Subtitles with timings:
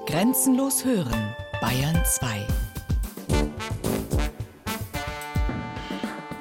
[0.00, 2.46] Grenzenlos hören, Bayern 2.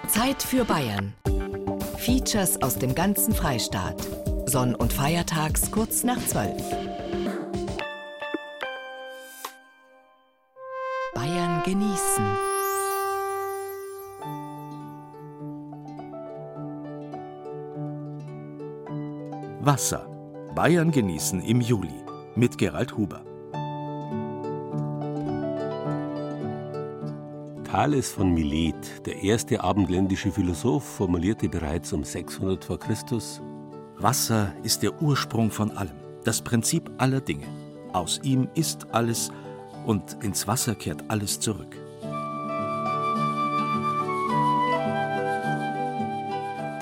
[0.08, 1.14] Zeit für Bayern.
[1.98, 4.08] Features aus dem ganzen Freistaat.
[4.46, 6.60] Sonn- und Feiertags kurz nach 12.
[11.14, 12.26] Bayern genießen.
[19.60, 20.08] Wasser.
[20.56, 21.94] Bayern genießen im Juli
[22.36, 23.24] mit Gerald Huber.
[27.72, 32.76] Thales von Milet, der erste abendländische Philosoph, formulierte bereits um 600 v.
[32.76, 32.98] Chr.:
[33.96, 37.46] Wasser ist der Ursprung von allem, das Prinzip aller Dinge.
[37.94, 39.32] Aus ihm ist alles
[39.86, 41.74] und ins Wasser kehrt alles zurück.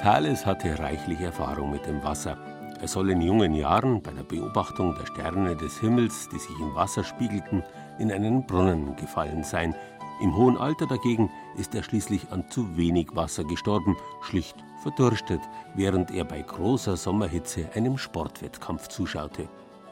[0.02, 2.36] Thales hatte reichlich Erfahrung mit dem Wasser.
[2.82, 6.74] Er soll in jungen Jahren bei der Beobachtung der Sterne des Himmels, die sich im
[6.74, 7.62] Wasser spiegelten,
[8.00, 9.76] in einen Brunnen gefallen sein.
[10.22, 15.42] Im hohen Alter dagegen ist er schließlich an zu wenig Wasser gestorben, schlicht verdurstet,
[15.76, 19.48] während er bei großer Sommerhitze einem Sportwettkampf zuschaute.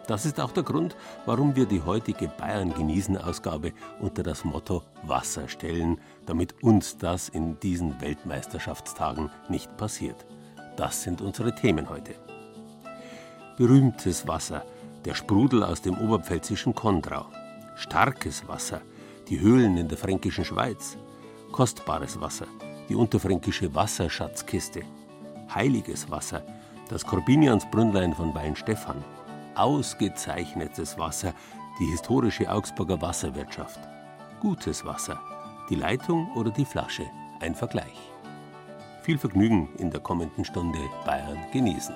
[0.08, 4.84] Das ist auch der Grund, warum wir die heutige Bayern genießen Ausgabe unter das Motto
[5.04, 10.26] Wasser stellen, damit uns das in diesen Weltmeisterschaftstagen nicht passiert.
[10.78, 12.16] Das sind unsere Themen heute
[13.58, 14.64] berühmtes Wasser,
[15.04, 17.26] der Sprudel aus dem oberpfälzischen Kondrau,
[17.76, 18.82] starkes Wasser,
[19.30, 20.98] die Höhlen in der fränkischen Schweiz,
[21.52, 22.48] kostbares Wasser,
[22.88, 24.82] die unterfränkische Wasserschatzkiste,
[25.54, 26.44] heiliges Wasser,
[26.90, 29.04] das Korbiniansbrünnlein von Weinstefan,
[29.56, 31.34] ausgezeichnetes Wasser,
[31.80, 33.80] die historische Augsburger Wasserwirtschaft,
[34.40, 35.20] gutes Wasser,
[35.70, 37.06] die Leitung oder die Flasche,
[37.42, 38.12] ein Vergleich.
[39.04, 40.80] Viel Vergnügen in der kommenden Stunde.
[41.06, 41.96] Bayern genießen.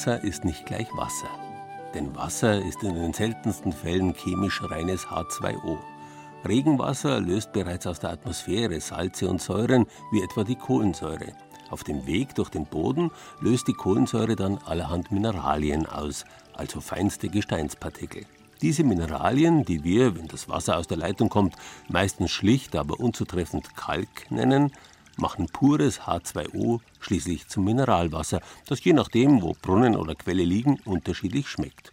[0.00, 1.28] Wasser ist nicht gleich Wasser.
[1.92, 5.76] Denn Wasser ist in den seltensten Fällen chemisch reines H2O.
[6.48, 11.34] Regenwasser löst bereits aus der Atmosphäre Salze und Säuren, wie etwa die Kohlensäure.
[11.68, 13.10] Auf dem Weg durch den Boden
[13.42, 16.24] löst die Kohlensäure dann allerhand Mineralien aus,
[16.54, 18.24] also feinste Gesteinspartikel.
[18.62, 21.56] Diese Mineralien, die wir, wenn das Wasser aus der Leitung kommt,
[21.88, 24.72] meistens schlicht, aber unzutreffend Kalk nennen,
[25.20, 31.48] machen pures H2O schließlich zum Mineralwasser, das je nachdem, wo Brunnen oder Quelle liegen, unterschiedlich
[31.48, 31.92] schmeckt.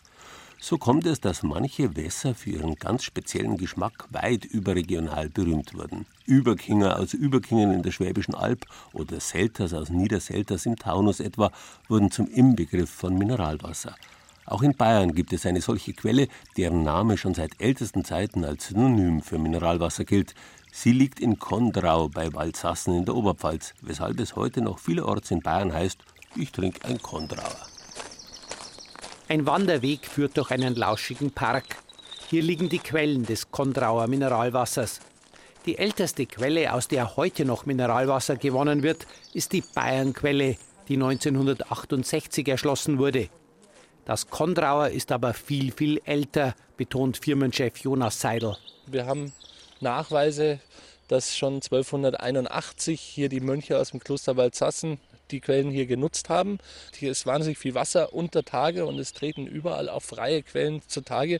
[0.60, 6.08] So kommt es, dass manche Wässer für ihren ganz speziellen Geschmack weit überregional berühmt wurden.
[6.26, 11.52] Überkinger aus Überkingen in der Schwäbischen Alb oder Selters aus Niederselters im Taunus etwa
[11.88, 13.96] wurden zum Inbegriff von Mineralwasser.
[14.48, 18.68] Auch in Bayern gibt es eine solche Quelle, deren Name schon seit ältesten Zeiten als
[18.68, 20.34] Synonym für Mineralwasser gilt.
[20.80, 25.42] Sie liegt in Kondrau bei Waldsassen in der Oberpfalz, weshalb es heute noch vielerorts in
[25.42, 25.98] Bayern heißt,
[26.36, 27.66] ich trinke ein Kondrauer.
[29.28, 31.78] Ein Wanderweg führt durch einen lauschigen Park.
[32.30, 35.00] Hier liegen die Quellen des Kondrauer Mineralwassers.
[35.66, 40.58] Die älteste Quelle, aus der heute noch Mineralwasser gewonnen wird, ist die Bayernquelle,
[40.90, 43.30] die 1968 erschlossen wurde.
[44.06, 48.56] Das Kondrauer ist aber viel, viel älter, betont Firmenchef Jonas Seidel.
[48.86, 49.34] Wir haben
[49.82, 50.60] Nachweise,
[51.08, 55.00] dass schon 1281 hier die Mönche aus dem Kloster Waldsassen
[55.32, 56.60] die Quellen hier genutzt haben.
[56.94, 61.40] Hier ist wahnsinnig viel Wasser unter Tage und es treten überall auch freie Quellen zutage.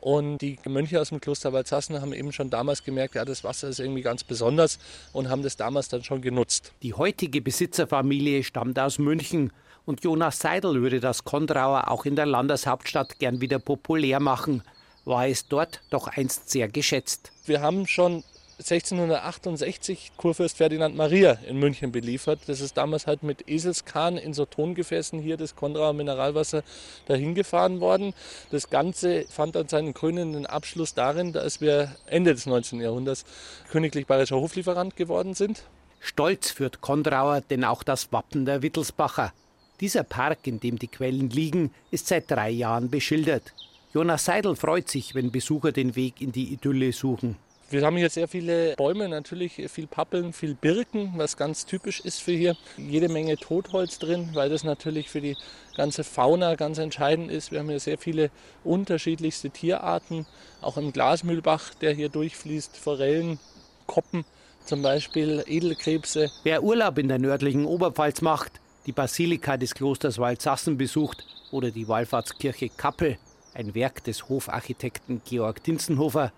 [0.00, 3.68] Und die Mönche aus dem Kloster Waldsassen haben eben schon damals gemerkt, ja, das Wasser
[3.68, 4.78] ist irgendwie ganz besonders
[5.12, 6.72] und haben das damals dann schon genutzt.
[6.82, 9.52] Die heutige Besitzerfamilie stammt aus München
[9.84, 14.62] und Jonas Seidel würde das Kondrauer auch in der Landeshauptstadt gern wieder populär machen
[15.06, 17.32] war es dort doch einst sehr geschätzt.
[17.46, 18.24] Wir haben schon
[18.58, 22.40] 1668 Kurfürst Ferdinand Maria in München beliefert.
[22.46, 26.62] Das ist damals halt mit Eselskahn in so Tongefäßen hier das Konrauer Mineralwasser
[27.06, 28.14] dahin gefahren worden.
[28.50, 32.80] Das Ganze fand dann seinen krönenden Abschluss darin, dass wir Ende des 19.
[32.80, 33.24] Jahrhunderts
[33.70, 35.62] königlich bayerischer Hoflieferant geworden sind.
[36.00, 39.32] Stolz führt Konrauer denn auch das Wappen der Wittelsbacher.
[39.80, 43.52] Dieser Park, in dem die Quellen liegen, ist seit drei Jahren beschildert.
[43.96, 47.36] Jonas Seidel freut sich, wenn Besucher den Weg in die Idylle suchen.
[47.70, 52.20] Wir haben hier sehr viele Bäume, natürlich viel Pappeln, viel Birken, was ganz typisch ist
[52.20, 52.58] für hier.
[52.76, 55.34] Jede Menge Totholz drin, weil das natürlich für die
[55.78, 57.52] ganze Fauna ganz entscheidend ist.
[57.52, 58.30] Wir haben hier sehr viele
[58.64, 60.26] unterschiedlichste Tierarten,
[60.60, 63.38] auch im Glasmühlbach, der hier durchfließt, Forellen,
[63.86, 64.26] Koppen
[64.66, 66.30] zum Beispiel, Edelkrebse.
[66.42, 71.88] Wer Urlaub in der nördlichen Oberpfalz macht, die Basilika des Klosters Waldsassen besucht oder die
[71.88, 73.16] Wallfahrtskirche Kappel,
[73.56, 76.32] ein Werk des Hofarchitekten Georg Dinzenhofer,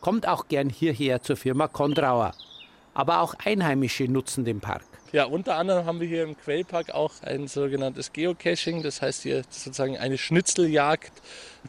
[0.00, 2.32] kommt auch gern hierher zur Firma Kondrauer.
[2.94, 4.84] Aber auch Einheimische nutzen den Park.
[5.12, 9.42] Ja, unter anderem haben wir hier im Quellpark auch ein sogenanntes Geocaching, das heißt hier
[9.50, 11.10] sozusagen eine Schnitzeljagd,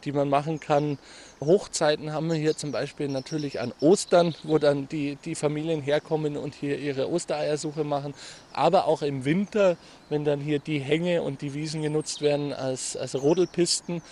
[0.04, 0.96] die man machen kann.
[1.40, 6.36] Hochzeiten haben wir hier zum Beispiel natürlich an Ostern, wo dann die, die Familien herkommen
[6.36, 8.14] und hier ihre Ostereiersuche machen.
[8.52, 9.76] Aber auch im Winter,
[10.08, 14.02] wenn dann hier die Hänge und die Wiesen genutzt werden als, als Rodelpisten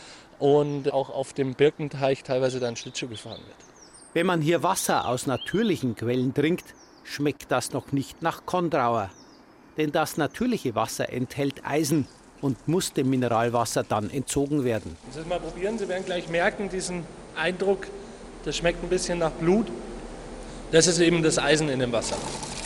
[0.41, 3.57] und auch auf dem Birkenteich teilweise dann Schlittschuh gefahren wird.
[4.13, 9.11] Wenn man hier Wasser aus natürlichen Quellen trinkt, schmeckt das noch nicht nach Kondrauer.
[9.77, 12.09] Denn das natürliche Wasser enthält Eisen
[12.41, 14.97] und muss dem Mineralwasser dann entzogen werden.
[15.11, 17.05] Sie mal probieren, Sie werden gleich merken, diesen
[17.37, 17.87] Eindruck,
[18.45, 19.67] das schmeckt ein bisschen nach Blut.
[20.73, 22.17] Das ist eben das Eisen in dem Wasser.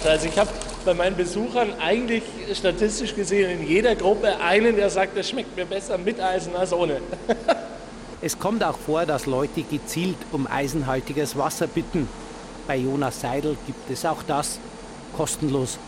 [0.05, 0.51] Also ich habe
[0.85, 2.23] bei meinen Besuchern eigentlich
[2.53, 6.73] statistisch gesehen in jeder Gruppe einen, der sagt, das schmeckt mir besser mit Eisen als
[6.73, 7.01] ohne.
[8.21, 12.09] Es kommt auch vor, dass Leute gezielt um eisenhaltiges Wasser bitten.
[12.67, 14.59] Bei Jonas Seidel gibt es auch das
[15.15, 15.79] kostenlos.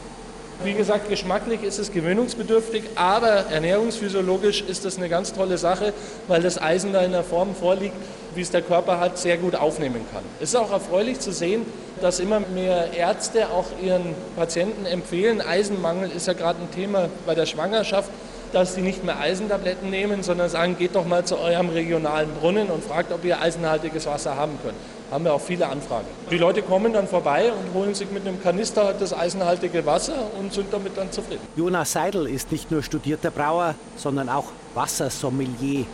[0.63, 5.95] Wie gesagt, geschmacklich ist es gewöhnungsbedürftig, aber ernährungsphysiologisch ist das eine ganz tolle Sache,
[6.29, 7.97] weil das Eisen da in der Form vorliegt,
[8.37, 10.23] wie es der Körper hat, sehr gut aufnehmen kann.
[10.41, 11.63] Es ist auch erfreulich zu sehen,
[12.01, 17.35] dass immer mehr Ärzte auch ihren Patienten empfehlen, Eisenmangel ist ja gerade ein Thema bei
[17.35, 18.11] der Schwangerschaft,
[18.53, 22.69] dass sie nicht mehr Eisentabletten nehmen, sondern sagen, geht doch mal zu eurem regionalen Brunnen
[22.69, 24.77] und fragt, ob ihr eisenhaltiges Wasser haben könnt.
[25.11, 26.07] Haben wir auch viele Anfragen.
[26.31, 30.53] Die Leute kommen dann vorbei und holen sich mit einem Kanister das eisenhaltige Wasser und
[30.53, 31.41] sind damit dann zufrieden.
[31.55, 35.87] Jonas Seidel ist nicht nur studierter Brauer, sondern auch Wassersommelier,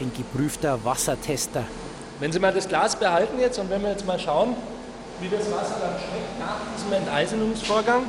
[0.00, 1.64] ein geprüfter Wassertester.
[2.20, 4.54] Wenn Sie mal das Glas behalten jetzt und wenn wir jetzt mal schauen,
[5.20, 8.02] wie das Wasser dann schmeckt nach diesem Enteisenungsvorgang,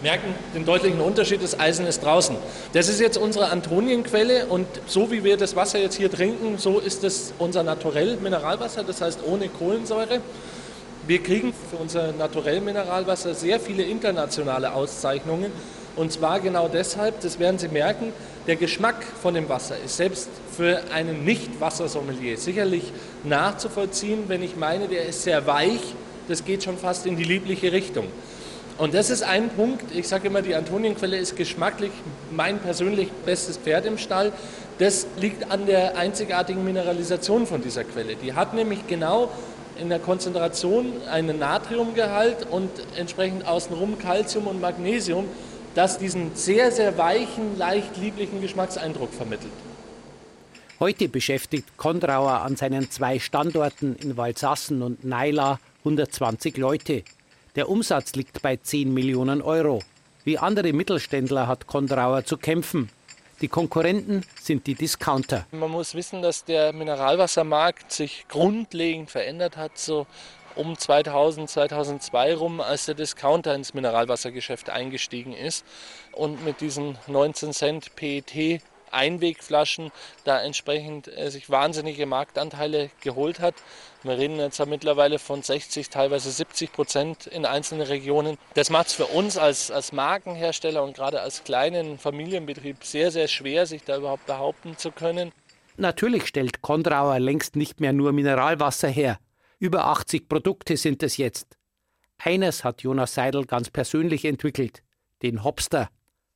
[0.00, 2.36] merken den deutlichen Unterschied, das Eisen ist draußen.
[2.72, 6.78] Das ist jetzt unsere Antonienquelle und so wie wir das Wasser jetzt hier trinken, so
[6.78, 10.20] ist es unser naturell Mineralwasser, das heißt ohne Kohlensäure.
[11.04, 15.50] Wir kriegen für unser naturell Mineralwasser sehr viele internationale Auszeichnungen
[15.96, 18.12] und zwar genau deshalb, das werden Sie merken,
[18.46, 22.92] der Geschmack von dem Wasser ist selbst für einen Nicht-Wassersommelier sicherlich
[23.24, 25.80] nachzuvollziehen, wenn ich meine, der ist sehr weich,
[26.28, 28.06] das geht schon fast in die liebliche Richtung.
[28.78, 31.92] Und das ist ein Punkt, ich sage immer, die Antonienquelle ist geschmacklich
[32.30, 34.32] mein persönlich bestes Pferd im Stall.
[34.78, 38.16] Das liegt an der einzigartigen Mineralisation von dieser Quelle.
[38.16, 39.30] Die hat nämlich genau
[39.78, 45.26] in der Konzentration einen Natriumgehalt und entsprechend außenrum Calcium und Magnesium,
[45.74, 49.52] das diesen sehr, sehr weichen, leicht lieblichen Geschmackseindruck vermittelt.
[50.80, 57.04] Heute beschäftigt Kondrauer an seinen zwei Standorten in Walsassen und Naila 120 Leute.
[57.54, 59.80] Der Umsatz liegt bei 10 Millionen Euro.
[60.24, 62.90] Wie andere Mittelständler hat Kondrauer zu kämpfen.
[63.40, 65.46] Die Konkurrenten sind die Discounter.
[65.50, 70.06] Man muss wissen, dass der Mineralwassermarkt sich grundlegend verändert hat, so
[70.56, 75.64] um 2000, 2002 rum, als der Discounter ins Mineralwassergeschäft eingestiegen ist
[76.12, 78.62] und mit diesen 19 Cent PET
[78.92, 79.90] Einwegflaschen
[80.24, 83.54] da entsprechend äh, sich wahnsinnige Marktanteile geholt hat.
[84.02, 88.36] Wir reden jetzt ja mittlerweile von 60, teilweise 70 Prozent in einzelnen Regionen.
[88.54, 93.28] Das macht es für uns als, als Markenhersteller und gerade als kleinen Familienbetrieb sehr, sehr
[93.28, 95.32] schwer, sich da überhaupt behaupten zu können.
[95.76, 99.18] Natürlich stellt Kondrauer längst nicht mehr nur Mineralwasser her.
[99.62, 101.56] Über 80 Produkte sind es jetzt.
[102.18, 104.82] Eines hat Jonas Seidel ganz persönlich entwickelt,
[105.22, 105.88] den Hopster,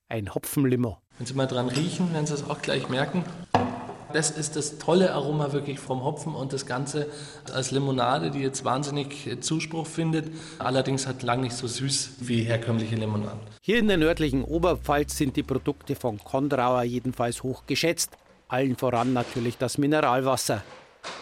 [0.08, 0.98] ein Hopfenlimo.
[1.18, 3.24] Wenn Sie mal dran riechen, werden Sie es auch gleich merken.
[4.12, 7.10] Das ist das tolle Aroma wirklich vom Hopfen und das Ganze
[7.52, 10.30] als Limonade, die jetzt wahnsinnig Zuspruch findet.
[10.60, 13.40] Allerdings hat lang nicht so süß wie herkömmliche Limonaden.
[13.60, 18.16] Hier in der nördlichen Oberpfalz sind die Produkte von Kondrauer jedenfalls hoch geschätzt.
[18.46, 20.62] Allen voran natürlich das Mineralwasser.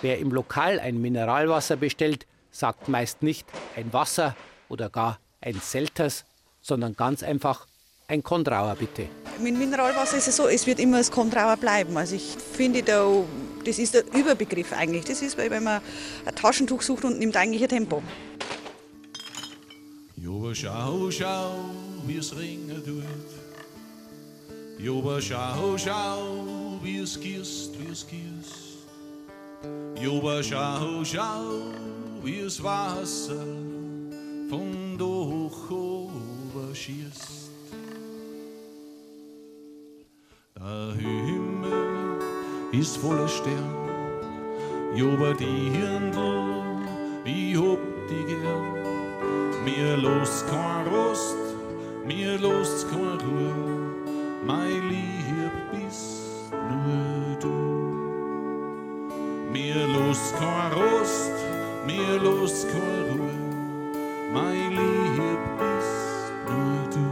[0.03, 4.37] Wer im Lokal ein Mineralwasser bestellt, sagt meist nicht ein Wasser
[4.69, 6.25] oder gar ein Selters,
[6.61, 7.67] sondern ganz einfach
[8.09, 9.09] ein Kondrauer bitte.
[9.41, 11.97] Mit Mineralwasser ist es so, es wird immer das Kondrauer bleiben.
[11.97, 13.11] Also ich finde, da,
[13.64, 15.05] das ist der Überbegriff eigentlich.
[15.05, 15.81] Das ist, wenn man
[16.25, 18.03] ein Taschentuch sucht und nimmt eigentlich ein Tempo.
[20.17, 21.57] Jober, schau, schau,
[22.07, 23.05] wie es ringen tut.
[24.79, 28.63] Jober, schau, schau, wie es gießt, wie es gießt.
[30.01, 31.73] Joba, schau, schau,
[32.23, 33.47] wie das Wasser
[34.51, 37.51] von doch oben schießt.
[40.57, 42.19] Der Himmel
[42.73, 43.89] ist voller Stern,
[44.95, 46.89] Joba, die Hirndl,
[47.25, 48.85] ich hab die gern.
[49.65, 51.37] Mir los kein Rost,
[52.05, 53.55] mir los kein Ruhe,
[54.45, 55.24] mein Lieb
[62.75, 63.31] Ruhe,
[64.33, 67.07] mein Lieb bist nur du.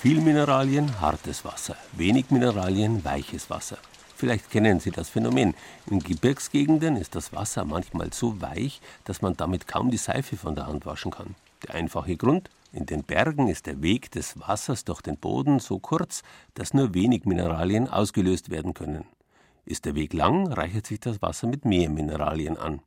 [0.00, 1.76] Viel Mineralien, hartes Wasser.
[1.92, 3.78] Wenig Mineralien, weiches Wasser.
[4.16, 5.54] Vielleicht kennen Sie das Phänomen.
[5.90, 10.54] In Gebirgsgegenden ist das Wasser manchmal so weich, dass man damit kaum die Seife von
[10.54, 11.34] der Hand waschen kann.
[11.64, 12.48] Der einfache Grund?
[12.72, 16.22] In den Bergen ist der Weg des Wassers durch den Boden so kurz,
[16.54, 19.04] dass nur wenig Mineralien ausgelöst werden können.
[19.64, 22.80] Ist der Weg lang, reichert sich das Wasser mit mehr Mineralien an.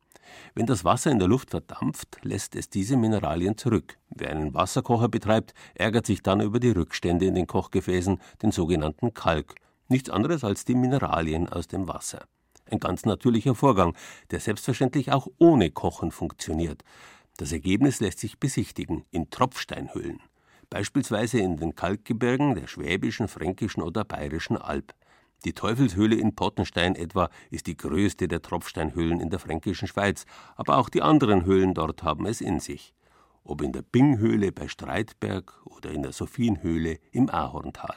[0.54, 3.98] Wenn das Wasser in der Luft verdampft, lässt es diese Mineralien zurück.
[4.10, 9.14] Wer einen Wasserkocher betreibt, ärgert sich dann über die Rückstände in den Kochgefäßen, den sogenannten
[9.14, 9.56] Kalk.
[9.88, 12.26] Nichts anderes als die Mineralien aus dem Wasser.
[12.70, 13.96] Ein ganz natürlicher Vorgang,
[14.32, 16.84] der selbstverständlich auch ohne Kochen funktioniert.
[17.38, 20.20] Das Ergebnis lässt sich besichtigen in Tropfsteinhöhlen.
[20.70, 24.94] Beispielsweise in den Kalkgebirgen der Schwäbischen, Fränkischen oder Bayerischen Alb.
[25.46, 30.26] Die Teufelshöhle in Pottenstein etwa ist die größte der Tropfsteinhöhlen in der fränkischen Schweiz,
[30.56, 32.96] aber auch die anderen Höhlen dort haben es in sich.
[33.44, 37.96] Ob in der Binghöhle bei Streitberg oder in der Sophienhöhle im Ahorntal.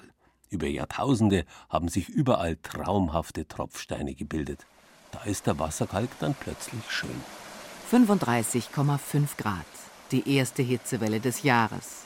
[0.51, 4.67] Über Jahrtausende haben sich überall traumhafte Tropfsteine gebildet.
[5.11, 7.09] Da ist der Wasserkalk dann plötzlich schön.
[7.91, 9.65] 35,5 Grad.
[10.13, 12.03] Die erste Hitzewelle des Jahres.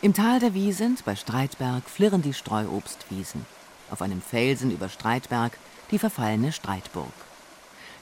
[0.00, 3.44] Im Tal der Wiesent bei Streitberg flirren die Streuobstwiesen.
[3.90, 5.58] Auf einem Felsen über Streitberg
[5.90, 7.12] die verfallene Streitburg.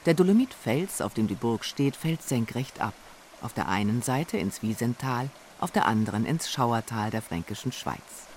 [0.06, 2.94] Der Dolomitfels, auf dem die Burg steht, fällt senkrecht ab.
[3.40, 5.30] Auf der einen Seite ins Wiesental,
[5.60, 8.28] auf der anderen ins Schauertal der fränkischen Schweiz.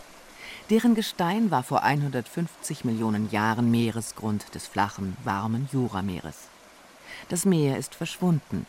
[0.70, 6.48] Deren Gestein war vor 150 Millionen Jahren Meeresgrund des flachen, warmen Jurameeres.
[7.30, 8.66] Das Meer ist verschwunden.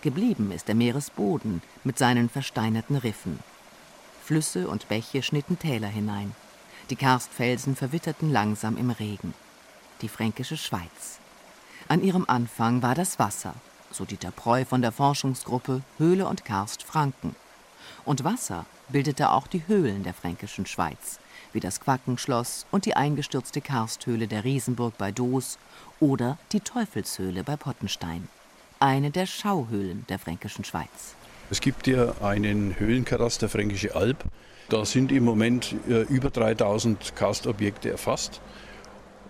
[0.00, 3.38] Geblieben ist der Meeresboden mit seinen versteinerten Riffen.
[4.24, 6.34] Flüsse und Bäche schnitten Täler hinein.
[6.90, 9.34] Die Karstfelsen verwitterten langsam im Regen.
[10.02, 11.18] Die fränkische Schweiz.
[11.88, 13.54] An ihrem Anfang war das Wasser,
[13.90, 17.34] so Dieter Preu von der Forschungsgruppe Höhle und Karst Franken.
[18.04, 21.18] Und Wasser bildete auch die Höhlen der fränkischen Schweiz,
[21.52, 25.58] wie das Quackenschloss und die eingestürzte Karsthöhle der Riesenburg bei Doos
[26.00, 28.28] oder die Teufelshöhle bei Pottenstein,
[28.80, 31.14] eine der Schauhöhlen der fränkischen Schweiz.
[31.50, 34.24] Es gibt ja einen Höhlenkataster Fränkische Alb.
[34.72, 38.40] Da sind im Moment äh, über 3000 Karstobjekte erfasst,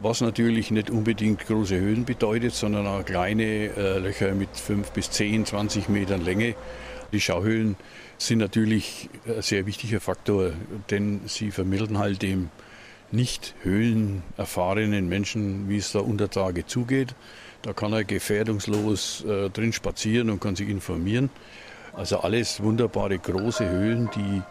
[0.00, 5.10] was natürlich nicht unbedingt große Höhlen bedeutet, sondern auch kleine äh, Löcher mit 5 bis
[5.10, 6.54] 10, 20 Metern Länge.
[7.12, 7.74] Die Schauhöhlen
[8.18, 10.52] sind natürlich ein sehr wichtiger Faktor,
[10.90, 12.48] denn sie vermitteln halt dem
[13.10, 17.16] nicht höhlenerfahrenen Menschen, wie es da unter Tage zugeht.
[17.62, 21.30] Da kann er gefährdungslos äh, drin spazieren und kann sich informieren.
[21.94, 24.42] Also alles wunderbare große Höhlen, die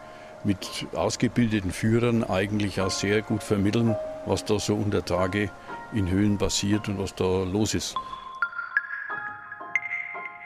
[0.44, 3.96] mit ausgebildeten Führern eigentlich auch sehr gut vermitteln,
[4.26, 5.50] was da so unter Tage
[5.92, 7.94] in Höhlen passiert und was da los ist.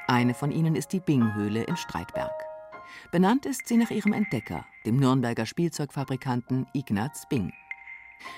[0.08, 2.32] Eine von ihnen ist die Binghöhle in Streitberg.
[3.10, 7.52] Benannt ist sie nach ihrem Entdecker, dem Nürnberger Spielzeugfabrikanten Ignaz Bing.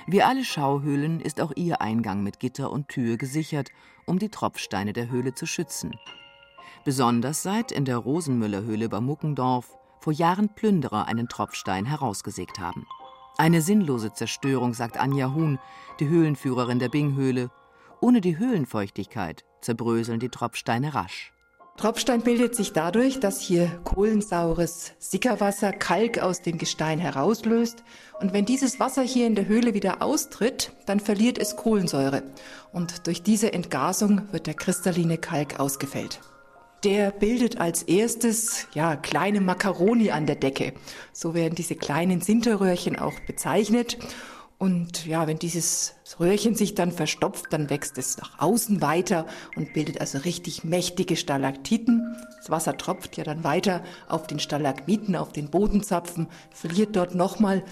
[0.06, 3.70] Wie alle Schauhöhlen ist auch ihr Eingang mit Gitter und Tür gesichert,
[4.06, 5.94] um die Tropfsteine der Höhle zu schützen.
[6.84, 12.86] Besonders seit in der Rosenmüllerhöhle bei Muckendorf vor Jahren Plünderer einen Tropfstein herausgesägt haben.
[13.36, 15.58] Eine sinnlose Zerstörung, sagt Anja Huhn,
[16.00, 17.50] die Höhlenführerin der Binghöhle.
[18.00, 21.32] Ohne die Höhlenfeuchtigkeit zerbröseln die Tropfsteine rasch.
[21.78, 27.84] Tropfstein bildet sich dadurch, dass hier kohlensaures Sickerwasser Kalk aus dem Gestein herauslöst.
[28.18, 32.24] Und wenn dieses Wasser hier in der Höhle wieder austritt, dann verliert es Kohlensäure.
[32.72, 36.18] Und durch diese Entgasung wird der kristalline Kalk ausgefällt.
[36.84, 40.74] Der bildet als erstes ja kleine Makaroni an der Decke.
[41.12, 43.98] So werden diese kleinen Sinterröhrchen auch bezeichnet.
[44.58, 49.72] Und ja, wenn dieses Röhrchen sich dann verstopft, dann wächst es nach außen weiter und
[49.72, 52.16] bildet also richtig mächtige Stalaktiten.
[52.38, 57.64] Das Wasser tropft ja dann weiter auf den Stalagmiten, auf den Bodenzapfen, verliert dort nochmal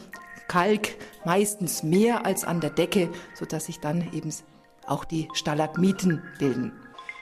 [0.48, 4.32] Kalk, meistens mehr als an der Decke, sodass sich dann eben
[4.86, 6.72] auch die Stalagmiten bilden.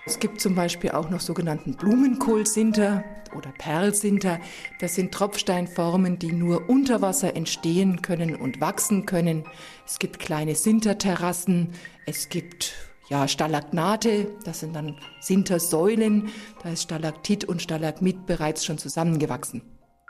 [0.07, 4.39] Es gibt zum Beispiel auch noch sogenannten Blumenkohlsinter oder Perlsinter.
[4.79, 9.45] Das sind Tropfsteinformen, die nur unter Wasser entstehen können und wachsen können.
[9.87, 11.73] Es gibt kleine Sinterterrassen.
[12.05, 12.75] Es gibt
[13.09, 16.31] ja, Stalagnate, das sind dann Sintersäulen.
[16.63, 19.63] Da ist Stalaktit und Stalagmit bereits schon zusammengewachsen.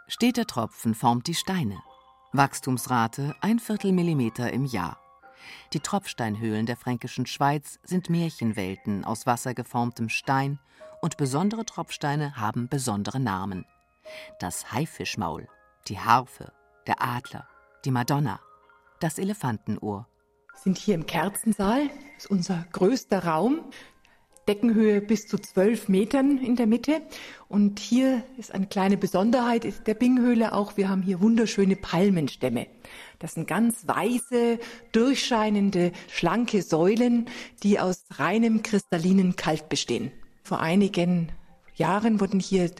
[0.08, 1.78] Steter Tropfen formt die Steine.
[2.32, 5.03] Wachstumsrate ein Viertel Millimeter im Jahr.
[5.72, 10.58] Die Tropfsteinhöhlen der fränkischen Schweiz sind Märchenwelten aus wassergeformtem Stein
[11.00, 13.66] und besondere Tropfsteine haben besondere Namen.
[14.38, 15.48] Das Haifischmaul,
[15.88, 16.52] die Harfe,
[16.86, 17.46] der Adler,
[17.84, 18.40] die Madonna,
[19.00, 20.08] das Elefantenohr.
[20.52, 23.60] Wir sind hier im Kerzensaal, das ist unser größter Raum.
[24.46, 27.00] Deckenhöhe bis zu zwölf Metern in der Mitte.
[27.48, 30.76] Und hier ist eine kleine Besonderheit der Binghöhle auch.
[30.76, 32.66] Wir haben hier wunderschöne Palmenstämme.
[33.24, 34.58] Das sind ganz weiße,
[34.92, 37.24] durchscheinende, schlanke Säulen,
[37.62, 40.12] die aus reinem kristallinen Kalk bestehen.
[40.42, 41.32] Vor einigen
[41.74, 42.70] Jahren wurden hier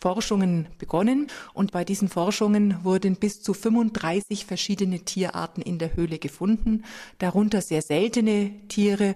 [0.00, 6.18] Forschungen begonnen und bei diesen Forschungen wurden bis zu 35 verschiedene Tierarten in der Höhle
[6.18, 6.86] gefunden,
[7.18, 9.14] darunter sehr seltene Tiere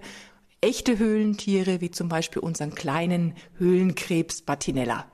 [0.61, 5.07] echte Höhlentiere, wie zum Beispiel unseren kleinen Höhlenkrebs Batinella,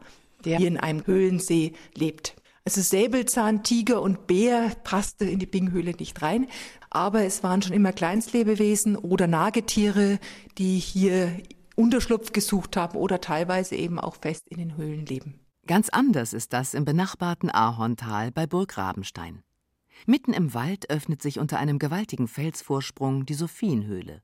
[0.44, 2.36] der hier in einem Höhlensee lebt.
[2.64, 6.48] Also Säbelzahn, Tiger und Bär passte in die Binghöhle nicht rein,
[6.92, 10.20] aber es waren schon immer Kleinstlebewesen oder Nagetiere,
[10.60, 11.42] die hier
[11.76, 15.40] Unterschlupf gesucht haben oder teilweise eben auch fest in den Höhlen leben.
[15.66, 19.42] Ganz anders ist das im benachbarten Ahorntal bei Burg Rabenstein.
[20.06, 24.22] Mitten im Wald öffnet sich unter einem gewaltigen Felsvorsprung die Sophienhöhle.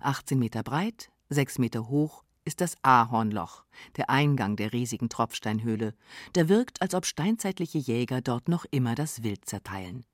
[0.00, 3.62] 18 Meter breit, 6 Meter hoch ist das Ahornloch,
[3.98, 5.94] der Eingang der riesigen Tropfsteinhöhle,
[6.34, 10.06] der wirkt, als ob steinzeitliche Jäger dort noch immer das Wild zerteilen.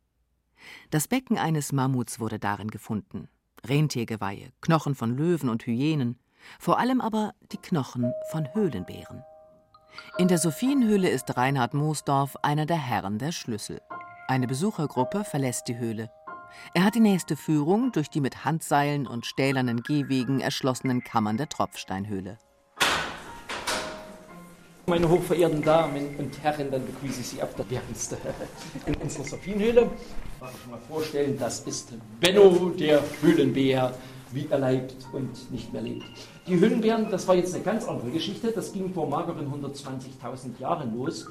[0.91, 3.29] Das Becken eines Mammuts wurde darin gefunden,
[3.65, 6.19] Rentiergeweihe, Knochen von Löwen und Hyänen,
[6.59, 9.23] vor allem aber die Knochen von Höhlenbären.
[10.19, 13.81] In der Sophienhöhle ist Reinhard Moosdorf einer der Herren der Schlüssel.
[14.27, 16.11] Eine Besuchergruppe verlässt die Höhle.
[16.75, 21.49] Er hat die nächste Führung durch die mit Handseilen und stählernen Gehwegen erschlossenen Kammern der
[21.49, 22.39] Tropfsteinhöhle.
[24.87, 28.19] Meine hochverehrten Damen und Herren, dann begrüße ich Sie auf der Bärenste
[28.87, 29.83] in unserer Sophienhöhle.
[29.83, 33.95] Ich darf euch mal vorstellen, das ist Benno, der Höhlenbär,
[34.33, 36.05] wie er lebt und nicht mehr lebt.
[36.47, 38.53] Die Höhlenbären, das war jetzt eine ganz andere Geschichte.
[38.53, 41.27] Das ging vor mageren 120.000 Jahren los.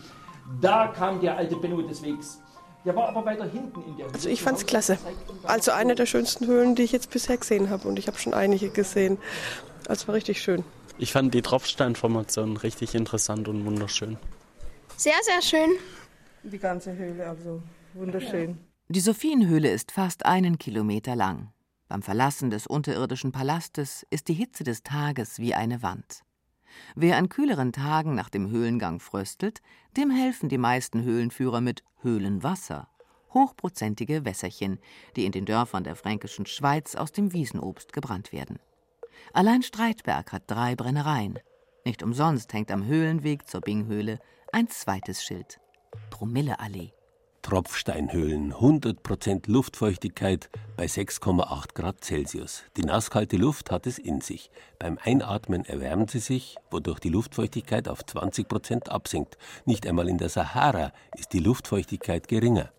[0.60, 2.39] Da kam der alte Benno des Wegs
[2.86, 4.13] der war aber weiter hinten in der Höhle.
[4.13, 4.98] Also ich fand's klasse.
[5.43, 7.88] Also eine der schönsten Höhlen, die ich jetzt bisher gesehen habe.
[7.88, 9.17] Und ich habe schon einige gesehen.
[9.88, 10.63] Also war richtig schön.
[10.98, 14.17] Ich fand die Tropfsteinformation richtig interessant und wunderschön.
[14.98, 15.72] Sehr, sehr schön.
[16.43, 18.60] Die ganze Höhle, also wunderschön.
[18.89, 21.52] Die Sophienhöhle ist fast einen Kilometer lang.
[21.88, 26.24] Beim Verlassen des unterirdischen Palastes ist die Hitze des Tages wie eine Wand.
[26.95, 29.62] Wer an kühleren Tagen nach dem Höhlengang fröstelt,
[29.97, 32.88] dem helfen die meisten Höhlenführer mit Höhlenwasser,
[33.33, 34.79] hochprozentige Wässerchen,
[35.15, 38.59] die in den Dörfern der fränkischen Schweiz aus dem Wiesenobst gebrannt werden.
[39.33, 41.39] Allein Streitberg hat drei Brennereien.
[41.86, 44.19] Nicht umsonst hängt am Höhlenweg zur Binghöhle
[44.51, 45.59] ein zweites Schild:
[46.09, 46.93] Promilleallee.
[47.43, 52.63] Tropfsteinhöhlen, 100% Luftfeuchtigkeit bei 6,8 Grad Celsius.
[52.77, 54.49] Die nasskalte Luft hat es in sich.
[54.79, 59.38] Beim Einatmen erwärmt sie sich, wodurch die Luftfeuchtigkeit auf 20% absinkt.
[59.65, 62.71] Nicht einmal in der Sahara ist die Luftfeuchtigkeit geringer.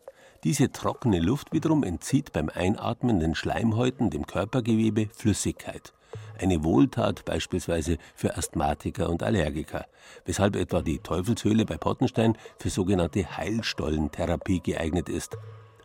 [0.44, 5.92] Diese trockene Luft wiederum entzieht beim Einatmen den Schleimhäuten, dem Körpergewebe, Flüssigkeit
[6.38, 9.87] eine Wohltat beispielsweise für Asthmatiker und Allergiker,
[10.25, 15.37] weshalb etwa die Teufelshöhle bei Pottenstein für sogenannte Heilstollentherapie geeignet ist.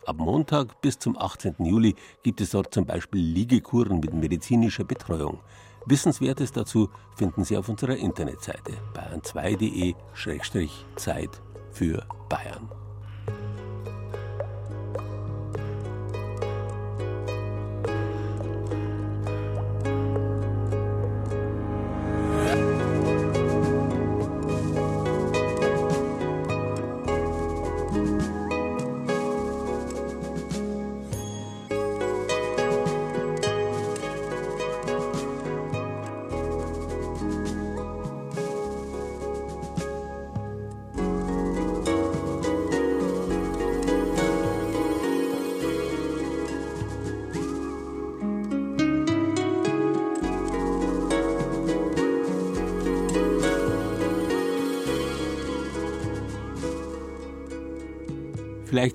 [0.06, 1.56] Ab Montag bis zum 18.
[1.58, 5.40] Juli gibt es dort zum Beispiel Liegekuren mit medizinischer Betreuung.
[5.86, 11.40] Wissenswertes dazu finden Sie auf unserer Internetseite bayern2.de-zeit
[11.72, 12.79] für Bayern.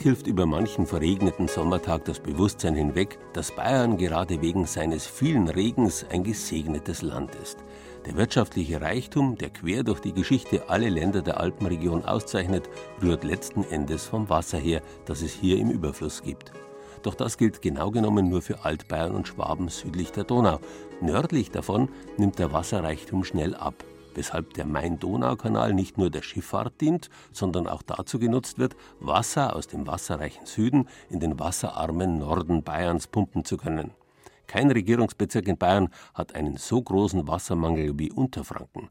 [0.05, 6.05] Hilft über manchen verregneten Sommertag das Bewusstsein hinweg, dass Bayern gerade wegen seines vielen Regens
[6.11, 7.57] ein gesegnetes Land ist.
[8.05, 12.69] Der wirtschaftliche Reichtum, der quer durch die Geschichte alle Länder der Alpenregion auszeichnet,
[13.01, 16.51] rührt letzten Endes vom Wasser her, das es hier im Überfluss gibt.
[17.01, 20.59] Doch das gilt genau genommen nur für Altbayern und Schwaben südlich der Donau.
[21.01, 23.83] Nördlich davon nimmt der Wasserreichtum schnell ab
[24.15, 29.67] weshalb der Main-Donau-Kanal nicht nur der Schifffahrt dient, sondern auch dazu genutzt wird, Wasser aus
[29.67, 33.91] dem wasserreichen Süden in den wasserarmen Norden Bayerns pumpen zu können.
[34.47, 38.89] Kein Regierungsbezirk in Bayern hat einen so großen Wassermangel wie Unterfranken.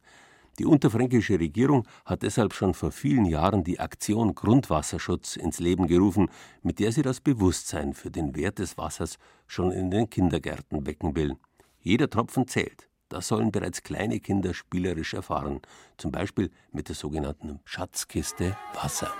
[0.59, 6.29] Die unterfränkische Regierung hat deshalb schon vor vielen Jahren die Aktion Grundwasserschutz ins Leben gerufen,
[6.63, 11.17] mit der sie das Bewusstsein für den Wert des Wassers schon in den Kindergärten wecken
[11.17, 11.37] will.
[11.81, 12.89] Jeder Tropfen zählt.
[13.15, 15.63] Das sollen bereits kleine Kinder spielerisch erfahren,
[15.99, 19.15] zum Beispiel mit der sogenannten Schatzkiste Wasser.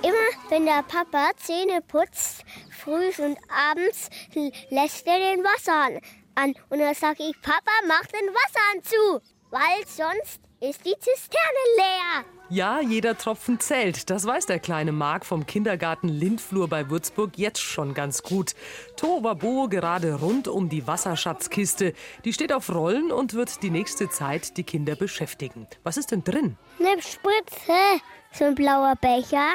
[0.00, 4.10] Immer wenn der Papa Zähne putzt, früh und abends,
[4.70, 5.98] lässt er den Wasserhahn
[6.36, 6.54] an.
[6.68, 12.24] Und dann sage ich, Papa, mach den Wasserhahn zu, weil sonst ist die Zisterne leer.
[12.48, 14.08] Ja, jeder Tropfen zählt.
[14.08, 18.54] Das weiß der kleine Marc vom Kindergarten Lindflur bei Würzburg jetzt schon ganz gut.
[18.96, 21.92] Tovabo gerade rund um die Wasserschatzkiste.
[22.24, 25.66] Die steht auf Rollen und wird die nächste Zeit die Kinder beschäftigen.
[25.82, 26.56] Was ist denn drin?
[26.78, 28.00] Eine Spritze,
[28.32, 29.52] so ein blauer Becher,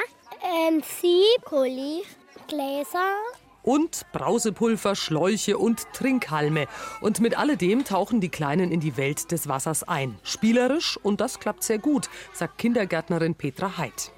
[0.66, 2.02] ein Sieb, Kuli,
[2.48, 3.16] Gläser,
[3.62, 6.66] und Brausepulver, Schläuche und Trinkhalme.
[7.00, 10.18] Und mit alledem tauchen die Kleinen in die Welt des Wassers ein.
[10.22, 14.12] Spielerisch und das klappt sehr gut, sagt Kindergärtnerin Petra Heid.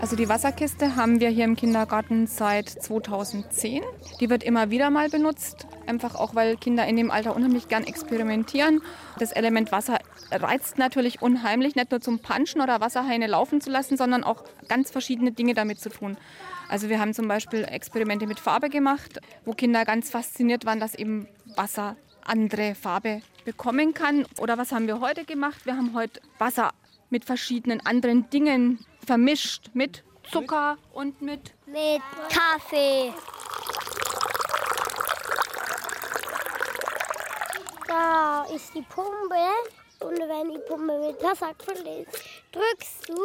[0.00, 3.82] Also die Wasserkiste haben wir hier im Kindergarten seit 2010.
[4.20, 7.84] Die wird immer wieder mal benutzt, einfach auch weil Kinder in dem Alter unheimlich gern
[7.84, 8.80] experimentieren.
[9.18, 9.98] Das Element Wasser
[10.30, 14.92] reizt natürlich unheimlich, nicht nur zum Punchen oder Wasserhaine laufen zu lassen, sondern auch ganz
[14.92, 16.16] verschiedene Dinge damit zu tun.
[16.68, 20.94] Also wir haben zum Beispiel Experimente mit Farbe gemacht, wo Kinder ganz fasziniert waren, dass
[20.94, 21.26] eben
[21.56, 24.26] Wasser andere Farbe bekommen kann.
[24.38, 25.64] Oder was haben wir heute gemacht?
[25.64, 26.72] Wir haben heute Wasser
[27.08, 33.14] mit verschiedenen anderen Dingen vermischt, mit Zucker und mit, mit Kaffee.
[37.86, 39.36] Da ist die Pumpe
[40.00, 43.20] und wenn die Pumpe mit Wasser gefüllt ist, drückst du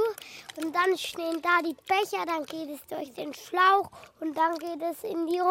[0.61, 4.81] und dann stehen da die Becher, dann geht es durch den Schlauch und dann geht
[4.81, 5.41] es in die,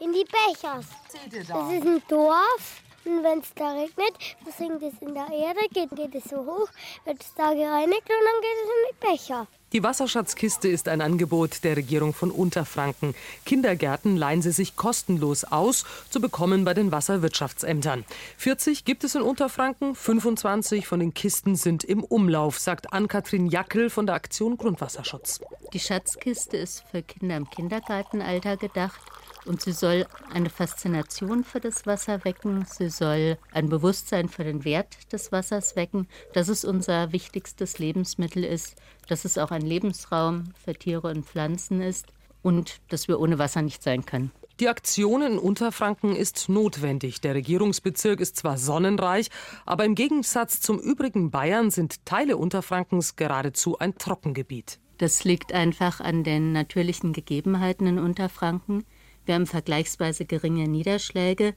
[0.00, 0.80] in die Becher.
[1.12, 2.82] Das ist ein Dorf.
[3.06, 6.68] Und wenn es da regnet, versinkt es in der Erde, geht, geht es so hoch,
[7.04, 9.46] wird es da gereinigt und dann geht es in die Becher.
[9.72, 13.14] Die Wasserschatzkiste ist ein Angebot der Regierung von Unterfranken.
[13.44, 18.04] Kindergärten leihen sie sich kostenlos aus, zu bekommen bei den Wasserwirtschaftsämtern.
[18.38, 23.88] 40 gibt es in Unterfranken, 25 von den Kisten sind im Umlauf, sagt Ann-Kathrin Jackel
[23.88, 25.40] von der Aktion Grundwasserschutz.
[25.72, 29.00] Die Schatzkiste ist für Kinder im Kindergartenalter gedacht.
[29.46, 32.66] Und sie soll eine Faszination für das Wasser wecken.
[32.68, 38.44] Sie soll ein Bewusstsein für den Wert des Wassers wecken, dass es unser wichtigstes Lebensmittel
[38.44, 38.76] ist,
[39.08, 42.06] dass es auch ein Lebensraum für Tiere und Pflanzen ist
[42.42, 44.32] und dass wir ohne Wasser nicht sein können.
[44.58, 47.20] Die Aktion in Unterfranken ist notwendig.
[47.20, 49.28] Der Regierungsbezirk ist zwar sonnenreich,
[49.66, 54.80] aber im Gegensatz zum übrigen Bayern sind Teile Unterfrankens geradezu ein Trockengebiet.
[54.96, 58.84] Das liegt einfach an den natürlichen Gegebenheiten in Unterfranken.
[59.26, 61.54] Wir haben vergleichsweise geringe Niederschläge.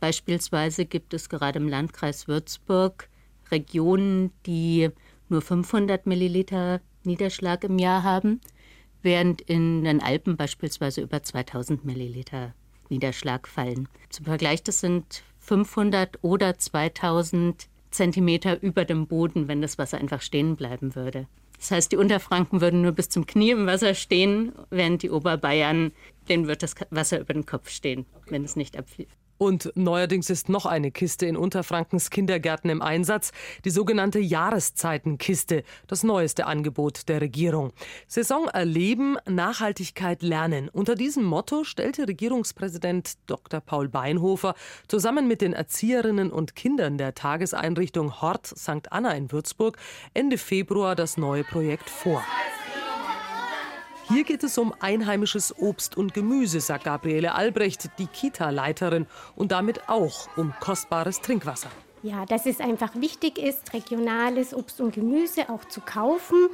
[0.00, 3.08] Beispielsweise gibt es gerade im Landkreis Würzburg
[3.50, 4.88] Regionen, die
[5.28, 8.40] nur 500 Milliliter Niederschlag im Jahr haben,
[9.02, 12.54] während in den Alpen beispielsweise über 2000 Milliliter
[12.88, 13.88] Niederschlag fallen.
[14.08, 20.22] Zum Vergleich, das sind 500 oder 2000 Zentimeter über dem Boden, wenn das Wasser einfach
[20.22, 21.26] stehen bleiben würde.
[21.60, 25.92] Das heißt, die Unterfranken würden nur bis zum Knie im Wasser stehen, während die Oberbayern,
[26.28, 29.19] denen wird das Wasser über den Kopf stehen, wenn es nicht abfließt.
[29.42, 33.32] Und neuerdings ist noch eine Kiste in Unterfrankens Kindergärten im Einsatz,
[33.64, 37.72] die sogenannte Jahreszeitenkiste, das neueste Angebot der Regierung.
[38.06, 40.68] Saison erleben, Nachhaltigkeit lernen.
[40.68, 43.60] Unter diesem Motto stellte Regierungspräsident Dr.
[43.60, 44.54] Paul Beinhofer
[44.88, 48.92] zusammen mit den Erzieherinnen und Kindern der Tageseinrichtung Hort St.
[48.92, 49.78] Anna in Würzburg
[50.12, 52.22] Ende Februar das neue Projekt vor.
[54.12, 59.88] Hier geht es um einheimisches Obst und Gemüse, sagt Gabriele Albrecht, die Kita-Leiterin, und damit
[59.88, 61.70] auch um kostbares Trinkwasser.
[62.02, 66.48] Ja, dass es einfach wichtig ist, regionales Obst und Gemüse auch zu kaufen,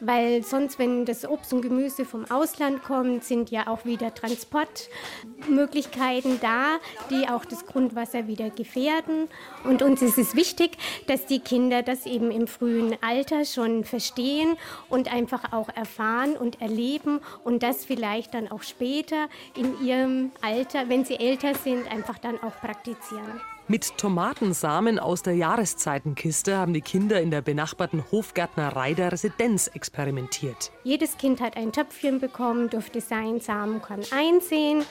[0.00, 6.40] weil sonst, wenn das Obst und Gemüse vom Ausland kommt, sind ja auch wieder Transportmöglichkeiten
[6.40, 6.78] da,
[7.10, 9.28] die auch das Grundwasser wieder gefährden.
[9.62, 14.56] Und uns ist es wichtig, dass die Kinder das eben im frühen Alter schon verstehen
[14.88, 20.88] und einfach auch erfahren und erleben und das vielleicht dann auch später in ihrem Alter,
[20.88, 23.40] wenn sie älter sind, einfach dann auch praktizieren.
[23.70, 30.72] Mit Tomatensamen aus der Jahreszeitenkiste haben die Kinder in der benachbarten Hofgärtnerei der Residenz experimentiert.
[30.84, 34.86] Jedes Kind hat ein Töpfchen bekommen, durfte seinen Samenkorn einsehen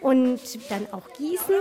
[0.00, 0.40] und
[0.70, 1.56] dann auch gießen.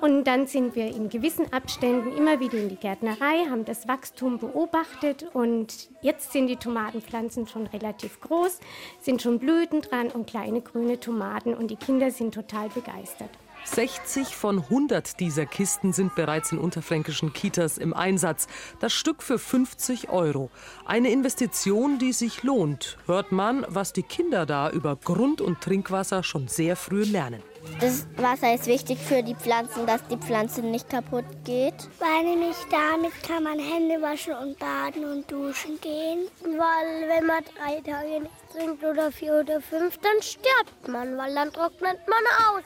[0.00, 4.38] Und dann sind wir in gewissen Abständen immer wieder in die Gärtnerei, haben das Wachstum
[4.38, 8.58] beobachtet und jetzt sind die Tomatenpflanzen schon relativ groß,
[9.00, 13.30] sind schon Blüten dran und kleine grüne Tomaten und die Kinder sind total begeistert.
[13.64, 18.46] 60 von 100 dieser Kisten sind bereits in unterfränkischen Kitas im Einsatz.
[18.80, 20.50] Das Stück für 50 Euro.
[20.84, 26.22] Eine Investition, die sich lohnt, hört man, was die Kinder da über Grund- und Trinkwasser
[26.22, 27.42] schon sehr früh lernen.
[27.78, 31.74] Das Wasser ist wichtig für die Pflanzen, dass die Pflanze nicht kaputt geht.
[31.98, 36.28] Weil nämlich damit kann man Hände waschen und baden und duschen gehen.
[36.42, 41.34] Weil wenn man drei Tage nichts trinkt oder vier oder fünf, dann stirbt man, weil
[41.34, 42.64] dann trocknet man aus.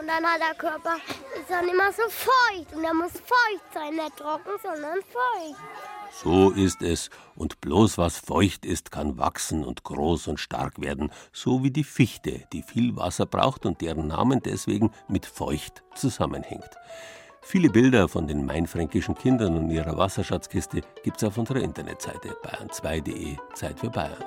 [0.00, 0.96] Und dann hat der Körper,
[1.38, 2.74] ist dann immer so feucht.
[2.74, 5.60] Und er muss feucht sein, nicht trocken, sondern feucht.
[6.22, 11.12] So ist es, und bloß was feucht ist, kann wachsen und groß und stark werden,
[11.32, 16.70] so wie die Fichte, die viel Wasser braucht und deren Namen deswegen mit feucht zusammenhängt.
[17.42, 23.78] Viele Bilder von den mainfränkischen Kindern und ihrer Wasserschatzkiste gibt's auf unserer Internetseite bayern2.de Zeit
[23.78, 24.24] für Bayern.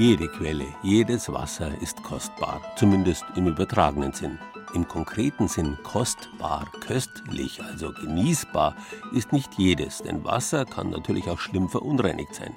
[0.00, 4.38] Jede Quelle, jedes Wasser ist kostbar, zumindest im übertragenen Sinn.
[4.72, 8.74] Im konkreten Sinn kostbar, köstlich, also genießbar,
[9.12, 12.56] ist nicht jedes, denn Wasser kann natürlich auch schlimm verunreinigt sein.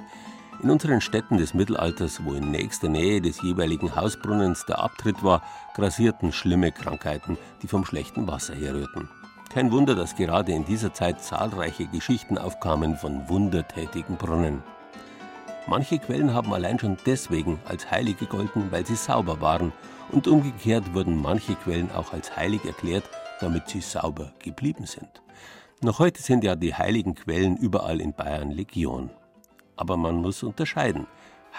[0.62, 5.44] In unseren Städten des Mittelalters, wo in nächster Nähe des jeweiligen Hausbrunnens der Abtritt war,
[5.76, 9.10] grassierten schlimme Krankheiten, die vom schlechten Wasser herrührten.
[9.50, 14.64] Kein Wunder, dass gerade in dieser Zeit zahlreiche Geschichten aufkamen von wundertätigen Brunnen.
[15.66, 19.72] Manche Quellen haben allein schon deswegen als heilig gegolten, weil sie sauber waren,
[20.12, 25.22] und umgekehrt wurden manche Quellen auch als heilig erklärt, damit sie sauber geblieben sind.
[25.82, 29.10] Noch heute sind ja die heiligen Quellen überall in Bayern Legion.
[29.76, 31.08] Aber man muss unterscheiden.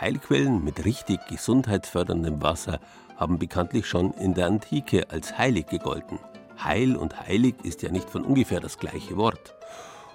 [0.01, 2.81] Heilquellen mit richtig gesundheitsförderndem Wasser
[3.17, 6.19] haben bekanntlich schon in der Antike als heilig gegolten.
[6.63, 9.54] Heil und heilig ist ja nicht von ungefähr das gleiche Wort.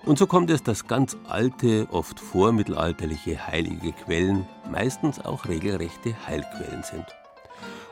[0.05, 6.83] Und so kommt es, dass ganz alte, oft vormittelalterliche heilige Quellen meistens auch regelrechte Heilquellen
[6.83, 7.05] sind.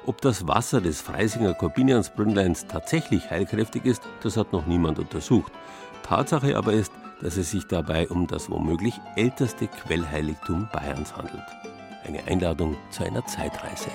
[0.05, 5.51] Ob das Wasser des Freisinger Corbiniansbrünnleins tatsächlich heilkräftig ist, das hat noch niemand untersucht.
[6.01, 11.43] Tatsache aber ist, dass es sich dabei um das womöglich älteste Quellheiligtum Bayerns handelt.
[12.05, 13.89] Eine Einladung zu einer Zeitreise.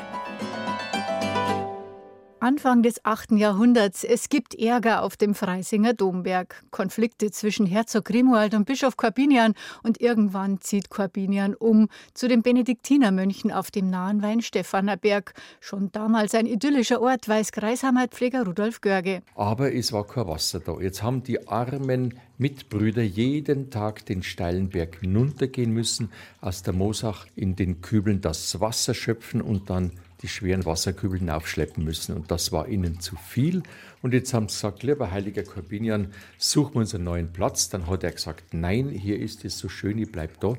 [2.42, 3.38] Anfang des 8.
[3.38, 4.02] Jahrhunderts.
[4.02, 6.64] Es gibt Ärger auf dem Freisinger Domberg.
[6.72, 9.55] Konflikte zwischen Herzog Grimoald und Bischof Corbinian.
[9.85, 15.35] Und irgendwann zieht Corbinian um zu den Benediktinermönchen auf dem nahen Weinstephanerberg.
[15.61, 19.22] Schon damals ein idyllischer Ort, weiß Kreisheimatpfleger Rudolf Görge.
[19.37, 20.81] Aber es war kein Wasser da.
[20.81, 27.28] Jetzt haben die armen Mitbrüder jeden Tag den steilen Berg hinuntergehen müssen, aus der Mosach
[27.37, 32.14] in den Kübeln das Wasser schöpfen und dann die schweren Wasserkübel hinaufschleppen müssen.
[32.14, 33.62] Und das war ihnen zu viel.
[34.00, 37.68] Und jetzt haben sie gesagt, lieber heiliger Corbinian, suchen wir uns einen neuen Platz.
[37.68, 40.54] Dann hat er gesagt, nein, hier ist es so schön, ich bleib da.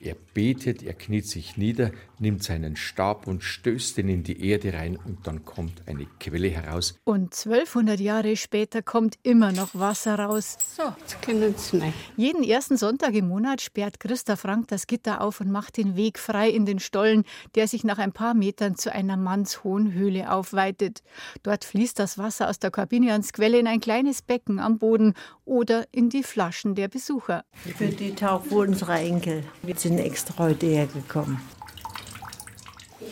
[0.00, 4.72] Er betet, er kniet sich nieder, nimmt seinen Stab und stößt ihn in die Erde
[4.72, 6.98] rein und dann kommt eine Quelle heraus.
[7.04, 10.56] Und 1200 Jahre später kommt immer noch Wasser raus.
[10.76, 11.92] So, jetzt können Sie rein.
[12.16, 16.18] Jeden ersten Sonntag im Monat sperrt Christa Frank das Gitter auf und macht den Weg
[16.18, 17.24] frei in den Stollen,
[17.54, 21.02] der sich nach ein paar Metern zu einer mannshohen Höhle aufweitet.
[21.42, 26.10] Dort fließt das Wasser aus der Corbiniansquelle in ein kleines Becken am Boden oder in
[26.10, 27.44] die Flaschen der Besucher.
[27.54, 29.44] Für die Tauchwohl unserer Enkel.
[29.62, 31.40] Wir sind extra heute hergekommen.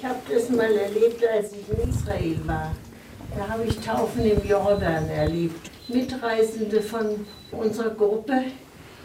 [0.02, 2.74] Ich habe das mal erlebt, als ich in Israel war.
[3.36, 5.70] Da habe ich Taufen im Jordan erlebt.
[5.86, 8.46] Mitreisende von unserer Gruppe,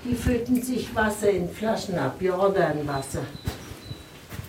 [0.03, 3.21] die füllten sich Wasser in Flaschen ab, Jordanwasser.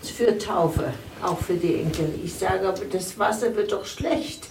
[0.02, 2.18] Für Taufe, auch für die Enkel.
[2.24, 4.48] Ich sage, aber das Wasser wird doch schlecht.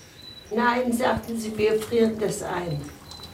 [0.56, 2.80] Nein, sagten sie, wir frieren das ein.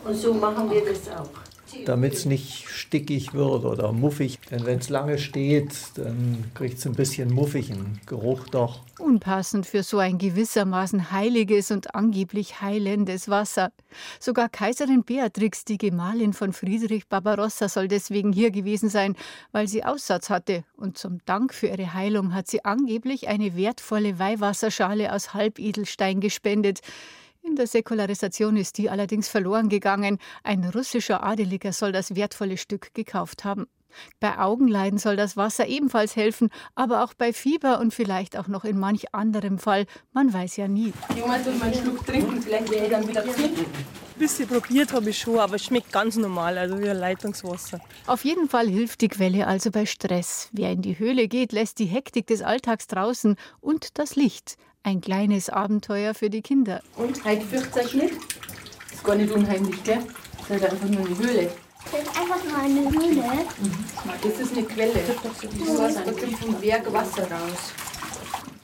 [0.05, 1.42] Und so machen wir das auch
[1.85, 4.39] damit es nicht stickig wird oder muffig.
[4.51, 8.81] Denn wenn es lange steht, dann kriegt es ein bisschen muffigen Geruch doch.
[8.99, 13.71] Unpassend für so ein gewissermaßen heiliges und angeblich heilendes Wasser.
[14.19, 19.15] Sogar Kaiserin Beatrix, die Gemahlin von Friedrich Barbarossa, soll deswegen hier gewesen sein,
[19.51, 20.63] weil sie Aussatz hatte.
[20.77, 26.81] Und zum Dank für ihre Heilung hat sie angeblich eine wertvolle Weihwasserschale aus Halbedelstein gespendet.
[27.45, 30.17] In der Säkularisation ist die allerdings verloren gegangen.
[30.43, 33.67] Ein russischer Adeliger soll das wertvolle Stück gekauft haben.
[34.21, 38.63] Bei Augenleiden soll das Wasser ebenfalls helfen, aber auch bei Fieber und vielleicht auch noch
[38.63, 39.85] in manch anderem Fall.
[40.13, 40.93] Man weiß ja nie.
[41.15, 43.57] Jemand soll mal einen Schluck trinken, vielleicht wäre ich dann wieder fit.
[43.57, 47.81] Ein bisschen probiert habe ich schon, aber es schmeckt ganz normal, also wie ein Leitungswasser.
[48.07, 50.49] Auf jeden Fall hilft die Quelle also bei Stress.
[50.53, 54.55] Wer in die Höhle geht, lässt die Hektik des Alltags draußen und das Licht.
[54.85, 56.81] Ein kleines Abenteuer für die Kinder.
[56.97, 58.15] Und heute fürchtet euch nicht?
[58.15, 59.99] Das ist gar nicht unheimlich, gell?
[60.49, 61.51] Das ist einfach nur eine Höhle.
[61.89, 63.23] Das ist einfach nur eine Höhle.
[63.61, 63.85] Mhm.
[64.21, 64.93] Das ist eine Quelle.
[64.93, 67.71] Da kommt vom Berg Wasser raus.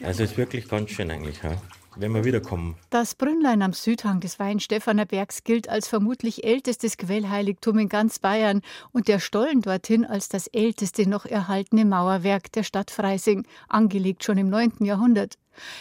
[0.04, 1.56] Also ist wirklich ganz schön eigentlich, ja?
[1.96, 2.76] wenn wir wiederkommen.
[2.90, 8.62] Das Brünnlein am Südhang des Weinstephaner Bergs gilt als vermutlich ältestes Quellheiligtum in ganz Bayern
[8.92, 14.38] und der Stollen dorthin als das älteste noch erhaltene Mauerwerk der Stadt Freising, angelegt schon
[14.38, 14.74] im 9.
[14.82, 15.38] Jahrhundert.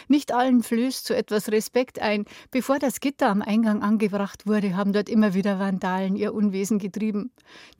[0.07, 2.25] Nicht allen flößt so etwas Respekt ein.
[2.51, 7.31] Bevor das Gitter am Eingang angebracht wurde, haben dort immer wieder Vandalen ihr Unwesen getrieben.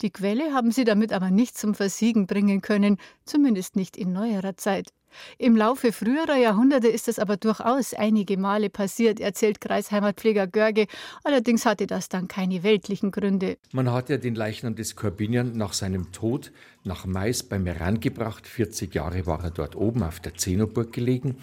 [0.02, 4.58] Die Quelle haben sie damit aber nicht zum Versiegen bringen können, zumindest nicht in neuerer
[4.58, 4.90] Zeit.
[5.38, 10.88] Im Laufe früherer Jahrhunderte ist es aber durchaus einige Male passiert, erzählt Kreisheimatpfleger Görge.
[11.24, 13.58] Allerdings hatte das dann keine weltlichen Gründe.
[13.72, 16.52] Man hat ja den Leichnam des Korbinian nach seinem Tod
[16.84, 18.48] nach Mais beim Meran gebracht.
[18.48, 21.38] 40 Jahre war er dort oben auf der Zenoburg gelegen.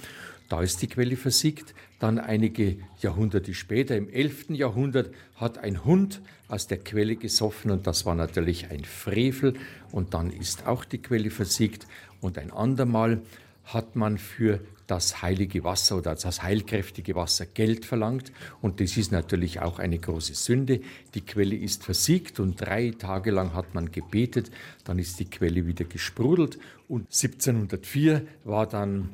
[0.48, 1.74] Da ist die Quelle versiegt.
[1.98, 4.50] Dann einige Jahrhunderte später, im 11.
[4.50, 9.54] Jahrhundert, hat ein Hund aus der Quelle gesoffen und das war natürlich ein Frevel.
[9.92, 11.86] Und dann ist auch die Quelle versiegt.
[12.20, 13.22] Und ein andermal
[13.64, 18.32] hat man für das heilige Wasser oder das heilkräftige Wasser Geld verlangt.
[18.62, 20.80] Und das ist natürlich auch eine große Sünde.
[21.14, 24.50] Die Quelle ist versiegt und drei Tage lang hat man gebetet.
[24.84, 26.58] Dann ist die Quelle wieder gesprudelt.
[26.88, 29.10] Und 1704 war dann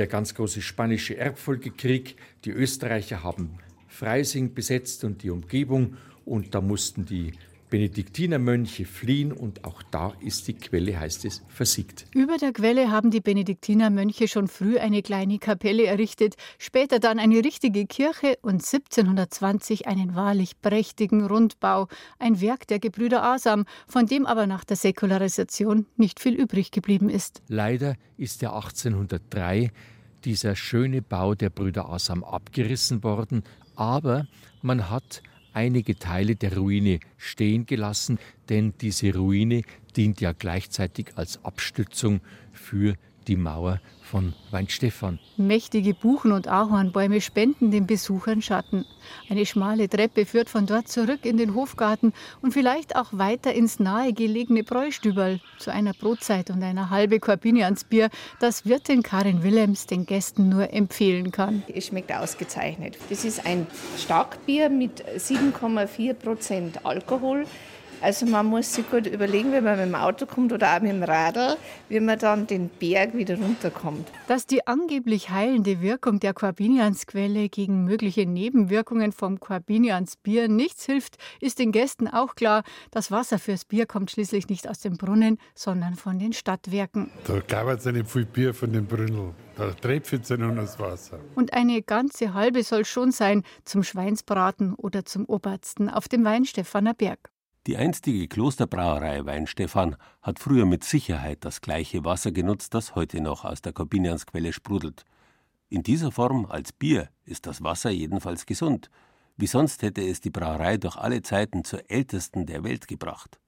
[0.00, 2.16] der ganz große spanische Erbfolgekrieg.
[2.46, 7.32] Die Österreicher haben Freising besetzt und die Umgebung und da mussten die
[7.70, 12.06] Benediktinermönche fliehen und auch da ist die Quelle, heißt es, versiegt.
[12.12, 17.36] Über der Quelle haben die Benediktinermönche schon früh eine kleine Kapelle errichtet, später dann eine
[17.36, 21.86] richtige Kirche und 1720 einen wahrlich prächtigen Rundbau,
[22.18, 27.08] ein Werk der Gebrüder Asam, von dem aber nach der Säkularisation nicht viel übrig geblieben
[27.08, 27.42] ist.
[27.48, 29.70] Leider ist der 1803
[30.24, 33.44] dieser schöne Bau der Brüder Asam abgerissen worden,
[33.76, 34.26] aber
[34.60, 39.62] man hat einige Teile der Ruine stehen gelassen, denn diese Ruine
[39.96, 42.20] dient ja gleichzeitig als Abstützung
[42.52, 42.94] für
[43.26, 43.80] die Mauer
[44.10, 45.20] von Weinstefan.
[45.36, 48.84] Mächtige Buchen- und Ahornbäume spenden den Besuchern Schatten.
[49.28, 53.78] Eine schmale Treppe führt von dort zurück in den Hofgarten und vielleicht auch weiter ins
[53.78, 60.48] nahegelegene Bräustüberl zu einer Brotzeit und einer halbe Korbiniansbier, das Wirtin Karin Willems den Gästen
[60.48, 61.62] nur empfehlen kann.
[61.72, 62.98] Es schmeckt ausgezeichnet.
[63.08, 67.46] Das ist ein Starkbier mit 7,4 Prozent Alkohol.
[68.02, 70.90] Also man muss sich gut überlegen, wenn man mit dem Auto kommt oder auch mit
[70.90, 71.56] dem Radl,
[71.88, 74.08] wie man dann den Berg wieder runterkommt.
[74.26, 81.58] Dass die angeblich heilende Wirkung der Corbiniansquelle gegen mögliche Nebenwirkungen vom Corbiniansbier nichts hilft, ist
[81.58, 82.62] den Gästen auch klar.
[82.90, 87.10] Das Wasser fürs Bier kommt schließlich nicht aus dem Brunnen, sondern von den Stadtwerken.
[87.26, 89.34] Da gab es nicht viel Bier von dem Brünnel.
[89.56, 91.18] Da tröpfelt es nur das Wasser.
[91.34, 96.94] Und eine ganze halbe soll schon sein zum Schweinsbraten oder zum Obersten auf dem Weinstephaner
[96.94, 97.30] Berg.
[97.66, 103.44] Die einstige Klosterbrauerei Weinstefan hat früher mit Sicherheit das gleiche Wasser genutzt, das heute noch
[103.44, 105.04] aus der Korbiniansquelle sprudelt.
[105.68, 108.90] In dieser Form als Bier ist das Wasser jedenfalls gesund.
[109.36, 113.38] Wie sonst hätte es die Brauerei durch alle Zeiten zur ältesten der Welt gebracht.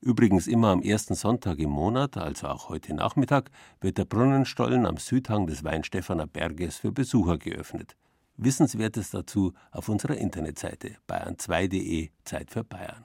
[0.00, 4.96] Übrigens immer am ersten Sonntag im Monat, also auch heute Nachmittag, wird der Brunnenstollen am
[4.96, 7.96] Südhang des Weinstefaner Berges für Besucher geöffnet.
[8.36, 13.04] Wissenswertes dazu auf unserer Internetseite bayern2.de Zeit für Bayern.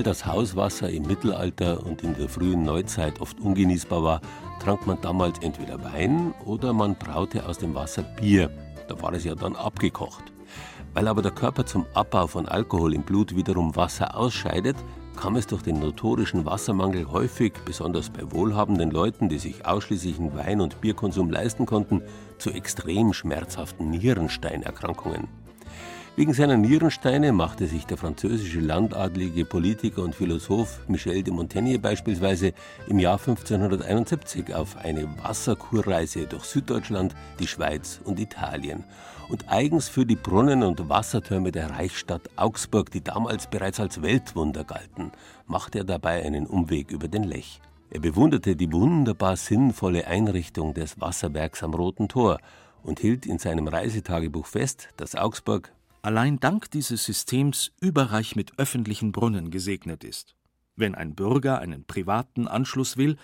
[0.00, 4.20] Weil das Hauswasser im Mittelalter und in der frühen Neuzeit oft ungenießbar war,
[4.58, 8.50] trank man damals entweder Wein oder man braute aus dem Wasser Bier.
[8.88, 10.24] Da war es ja dann abgekocht.
[10.94, 14.76] Weil aber der Körper zum Abbau von Alkohol im Blut wiederum Wasser ausscheidet,
[15.16, 20.62] kam es durch den notorischen Wassermangel häufig, besonders bei wohlhabenden Leuten, die sich ausschließlichen Wein-
[20.62, 22.00] und Bierkonsum leisten konnten,
[22.38, 25.28] zu extrem schmerzhaften Nierensteinerkrankungen.
[26.16, 32.52] Wegen seiner Nierensteine machte sich der französische landadlige Politiker und Philosoph Michel de Montaigne beispielsweise
[32.88, 38.84] im Jahr 1571 auf eine Wasserkurreise durch Süddeutschland, die Schweiz und Italien.
[39.28, 44.64] Und eigens für die Brunnen und Wassertürme der Reichsstadt Augsburg, die damals bereits als Weltwunder
[44.64, 45.12] galten,
[45.46, 47.60] machte er dabei einen Umweg über den Lech.
[47.88, 52.38] Er bewunderte die wunderbar sinnvolle Einrichtung des Wasserwerks am Roten Tor
[52.82, 55.72] und hielt in seinem Reisetagebuch fest, dass Augsburg
[56.02, 60.34] allein dank dieses Systems überreich mit öffentlichen Brunnen gesegnet ist.
[60.76, 63.16] Wenn ein Bürger einen privaten Anschluss will,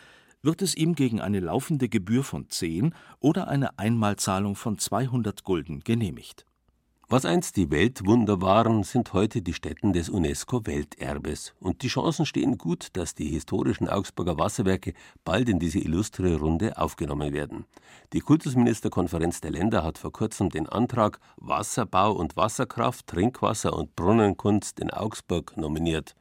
[0.43, 5.81] wird es ihm gegen eine laufende Gebühr von 10 oder eine Einmalzahlung von 200 Gulden
[5.81, 6.47] genehmigt.
[7.09, 11.54] Was einst die Weltwunder waren, sind heute die Stätten des UNESCO-Welterbes.
[11.61, 14.92] Und die Chancen stehen gut, dass die historischen Augsburger Wasserwerke
[15.24, 17.64] bald in diese illustre Runde aufgenommen werden.
[18.12, 24.80] Die Kultusministerkonferenz der Länder hat vor kurzem den Antrag Wasserbau und Wasserkraft, Trinkwasser und Brunnenkunst
[24.80, 26.16] in Augsburg nominiert.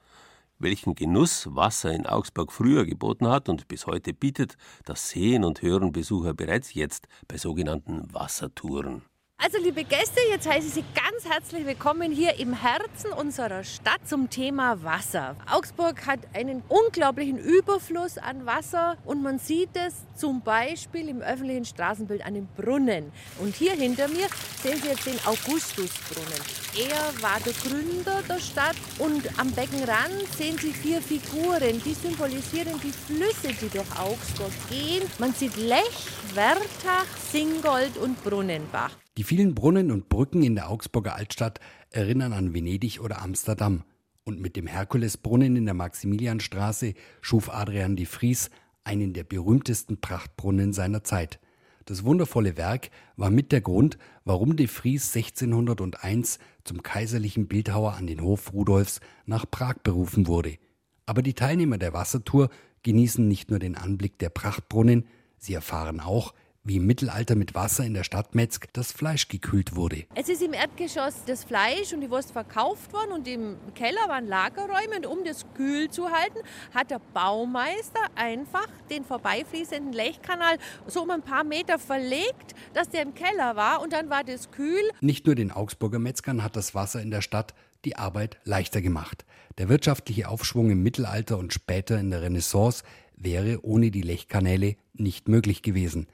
[0.60, 5.64] Welchen Genuss Wasser in Augsburg früher geboten hat und bis heute bietet, das sehen und
[5.64, 9.02] hören Besucher bereits jetzt bei sogenannten Wassertouren.
[9.46, 14.00] Also liebe Gäste, jetzt heiße ich Sie ganz herzlich willkommen hier im Herzen unserer Stadt
[14.04, 15.36] zum Thema Wasser.
[15.52, 21.66] Augsburg hat einen unglaublichen Überfluss an Wasser und man sieht es zum Beispiel im öffentlichen
[21.66, 23.12] Straßenbild an den Brunnen.
[23.40, 24.26] Und hier hinter mir
[24.64, 26.42] sehen Sie jetzt den Augustusbrunnen.
[26.76, 32.82] Er war der Gründer der Stadt und am Beckenrand sehen Sie vier Figuren, die symbolisieren
[32.82, 35.08] die Flüsse, die durch Augsburg gehen.
[35.20, 39.05] Man sieht Lech, Wertach, Singold und Brunnenbach.
[39.18, 43.84] Die vielen Brunnen und Brücken in der Augsburger Altstadt erinnern an Venedig oder Amsterdam.
[44.26, 48.50] Und mit dem Herkulesbrunnen in der Maximilianstraße schuf Adrian de Vries
[48.84, 51.40] einen der berühmtesten Prachtbrunnen seiner Zeit.
[51.86, 58.08] Das wundervolle Werk war mit der Grund, warum de Vries 1601 zum kaiserlichen Bildhauer an
[58.08, 60.58] den Hof Rudolfs nach Prag berufen wurde.
[61.06, 62.50] Aber die Teilnehmer der Wassertour
[62.84, 65.06] genießen nicht nur den Anblick der Prachtbrunnen,
[65.38, 66.34] sie erfahren auch,
[66.66, 70.06] wie im Mittelalter mit Wasser in der Stadt Metzg das Fleisch gekühlt wurde.
[70.16, 74.28] Es ist im Erdgeschoss das Fleisch und die Wurst verkauft worden und im Keller waren
[74.28, 76.40] Lagerräume und um das kühl zu halten,
[76.74, 80.58] hat der Baumeister einfach den vorbeifließenden Lechkanal
[80.88, 84.50] so um ein paar Meter verlegt, dass der im Keller war und dann war das
[84.50, 84.90] kühl.
[85.02, 87.54] Nicht nur den Augsburger Metzgern hat das Wasser in der Stadt
[87.86, 89.24] die Arbeit leichter gemacht.
[89.60, 92.84] Der wirtschaftliche Aufschwung im Mittelalter und später in der Renaissance
[93.16, 96.08] wäre ohne die Lechkanäle nicht möglich gewesen.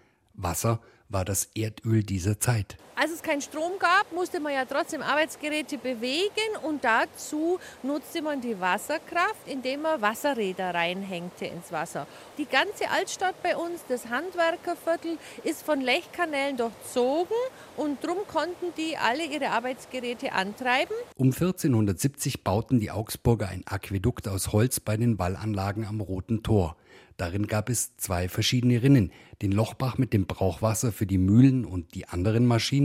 [0.43, 0.79] Wasser
[1.09, 2.77] war das Erdöl dieser Zeit.
[2.95, 6.31] Als es keinen Strom gab, musste man ja trotzdem Arbeitsgeräte bewegen
[6.63, 12.05] und dazu nutzte man die Wasserkraft, indem man Wasserräder reinhängte ins Wasser.
[12.37, 17.37] Die ganze Altstadt bei uns, das Handwerkerviertel, ist von Lechkanälen durchzogen
[17.77, 20.95] und darum konnten die alle ihre Arbeitsgeräte antreiben.
[21.15, 26.75] Um 1470 bauten die Augsburger ein Aquädukt aus Holz bei den Wallanlagen am Roten Tor.
[27.21, 29.11] Darin gab es zwei verschiedene Rinnen,
[29.43, 32.80] den Lochbach mit dem Brauchwasser für die Mühlen und die anderen Maschinen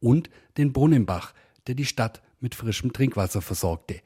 [0.00, 1.34] und den Brunnenbach,
[1.66, 4.00] der die Stadt mit frischem Trinkwasser versorgte.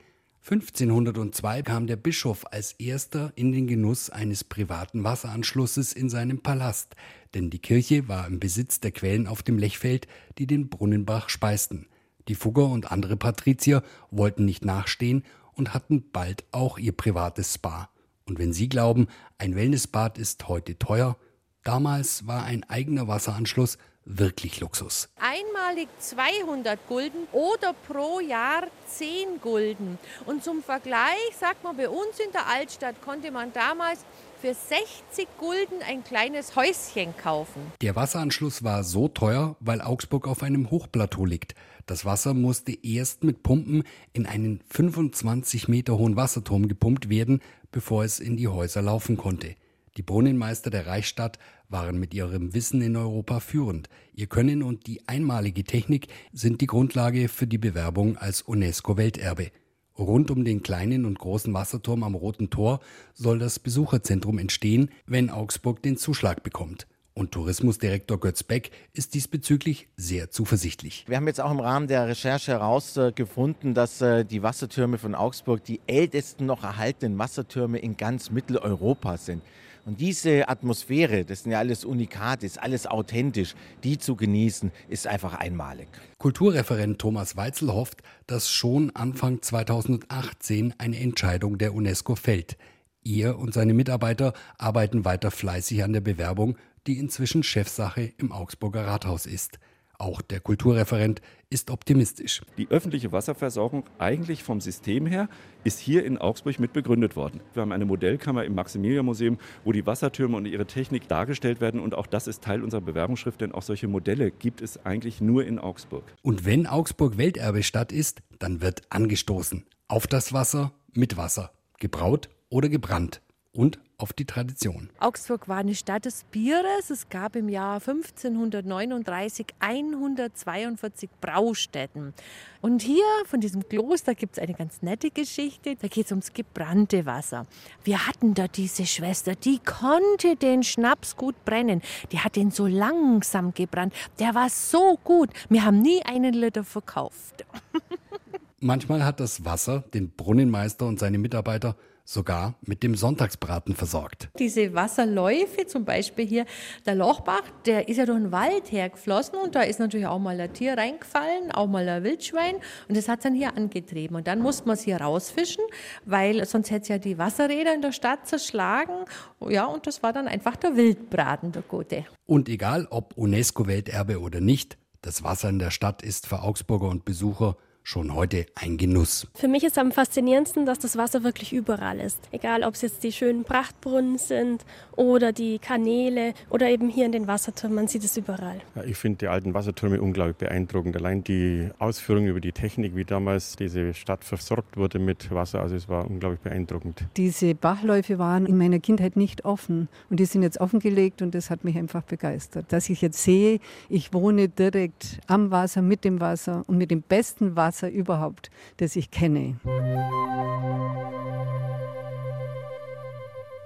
[0.50, 6.94] 1502 kam der Bischof als erster in den Genuss eines privaten Wasseranschlusses in seinem Palast,
[7.34, 10.06] denn die Kirche war im Besitz der Quellen auf dem Lechfeld,
[10.38, 11.86] die den Brunnenbach speisten.
[12.28, 15.22] Die Fugger und andere Patrizier wollten nicht nachstehen
[15.52, 17.90] und hatten bald auch ihr privates Spa.
[18.24, 21.18] Und wenn Sie glauben, ein Wellnessbad ist heute teuer,
[21.64, 23.76] damals war ein eigener Wasseranschluss
[24.08, 25.08] wirklich Luxus.
[25.16, 29.98] Einmalig 200 Gulden oder pro Jahr 10 Gulden.
[30.26, 34.00] Und zum Vergleich sagt man, bei uns in der Altstadt konnte man damals
[34.40, 37.60] für 60 Gulden ein kleines Häuschen kaufen.
[37.82, 41.54] Der Wasseranschluss war so teuer, weil Augsburg auf einem Hochplateau liegt.
[41.86, 43.82] Das Wasser musste erst mit Pumpen
[44.12, 47.40] in einen 25 Meter hohen Wasserturm gepumpt werden,
[47.72, 49.56] bevor es in die Häuser laufen konnte.
[49.96, 51.38] Die Brunnenmeister der Reichsstadt
[51.68, 53.88] waren mit ihrem Wissen in Europa führend.
[54.14, 59.50] Ihr Können und die einmalige Technik sind die Grundlage für die Bewerbung als UNESCO-Welterbe.
[59.98, 62.80] Rund um den kleinen und großen Wasserturm am Roten Tor
[63.14, 66.86] soll das Besucherzentrum entstehen, wenn Augsburg den Zuschlag bekommt.
[67.14, 71.04] Und Tourismusdirektor Götz Beck ist diesbezüglich sehr zuversichtlich.
[71.08, 75.64] Wir haben jetzt auch im Rahmen der Recherche herausgefunden, dass äh, die Wassertürme von Augsburg
[75.64, 79.42] die ältesten noch erhaltenen Wassertürme in ganz Mitteleuropa sind.
[79.88, 85.06] Und diese Atmosphäre, das sind ja alles Unikate, ist alles authentisch, die zu genießen, ist
[85.06, 85.88] einfach einmalig.
[86.18, 92.58] Kulturreferent Thomas Weitzel hofft, dass schon Anfang 2018 eine Entscheidung der UNESCO fällt.
[93.02, 98.86] Er und seine Mitarbeiter arbeiten weiter fleißig an der Bewerbung die inzwischen Chefsache im Augsburger
[98.86, 99.58] Rathaus ist.
[100.00, 101.20] Auch der Kulturreferent
[101.50, 102.42] ist optimistisch.
[102.56, 105.28] Die öffentliche Wasserversorgung eigentlich vom System her
[105.64, 107.40] ist hier in Augsburg mit begründet worden.
[107.52, 111.80] Wir haben eine Modellkammer im Maximilian-Museum, wo die Wassertürme und ihre Technik dargestellt werden.
[111.80, 115.44] Und auch das ist Teil unserer Bewerbungsschrift, denn auch solche Modelle gibt es eigentlich nur
[115.44, 116.04] in Augsburg.
[116.22, 119.66] Und wenn Augsburg Welterbestadt ist, dann wird angestoßen.
[119.88, 121.50] Auf das Wasser, mit Wasser.
[121.80, 123.20] Gebraut oder gebrannt
[123.50, 124.90] und auf die Tradition.
[125.00, 126.88] Augsburg war eine Stadt des Bieres.
[126.88, 132.14] Es gab im Jahr 1539 142 Braustätten.
[132.60, 135.74] Und hier von diesem Kloster gibt es eine ganz nette Geschichte.
[135.74, 137.46] Da geht es ums gebrannte Wasser.
[137.82, 141.82] Wir hatten da diese Schwester, die konnte den Schnaps gut brennen.
[142.12, 143.92] Die hat ihn so langsam gebrannt.
[144.20, 145.30] Der war so gut.
[145.48, 147.44] Wir haben nie einen Liter verkauft.
[148.60, 151.76] Manchmal hat das Wasser den Brunnenmeister und seine Mitarbeiter
[152.08, 154.30] sogar mit dem Sonntagsbraten versorgt.
[154.38, 156.46] Diese Wasserläufe, zum Beispiel hier
[156.86, 160.40] der Lochbach, der ist ja durch den Wald hergeflossen und da ist natürlich auch mal
[160.40, 162.54] ein Tier reingefallen, auch mal ein Wildschwein
[162.88, 164.16] und das hat dann hier angetrieben.
[164.16, 165.62] Und dann musste man es hier rausfischen,
[166.06, 169.04] weil sonst hätte es ja die Wasserräder in der Stadt zerschlagen.
[169.46, 172.06] Ja, und das war dann einfach der Wildbraten, der gute.
[172.24, 177.04] Und egal ob UNESCO-Welterbe oder nicht, das Wasser in der Stadt ist für Augsburger und
[177.04, 177.58] Besucher
[177.88, 179.26] schon heute ein Genuss.
[179.34, 182.20] Für mich ist am faszinierendsten, dass das Wasser wirklich überall ist.
[182.32, 187.12] Egal, ob es jetzt die schönen Prachtbrunnen sind oder die Kanäle oder eben hier in
[187.12, 188.60] den Wassertürmen, man sieht es überall.
[188.74, 190.98] Ja, ich finde die alten Wassertürme unglaublich beeindruckend.
[190.98, 195.74] Allein die Ausführung über die Technik, wie damals diese Stadt versorgt wurde mit Wasser, also
[195.74, 197.06] es war unglaublich beeindruckend.
[197.16, 201.48] Diese Bachläufe waren in meiner Kindheit nicht offen und die sind jetzt offengelegt und das
[201.48, 202.66] hat mich einfach begeistert.
[202.68, 207.00] Dass ich jetzt sehe, ich wohne direkt am Wasser, mit dem Wasser und mit dem
[207.00, 209.56] besten Wasser Wasser überhaupt, das ich kenne.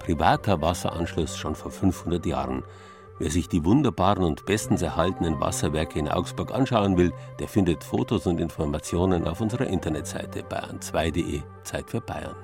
[0.00, 2.62] Privater Wasseranschluss schon vor 500 Jahren.
[3.18, 8.26] Wer sich die wunderbaren und bestens erhaltenen Wasserwerke in Augsburg anschauen will, der findet Fotos
[8.26, 12.36] und Informationen auf unserer Internetseite bayern2.de Zeit für Bayern.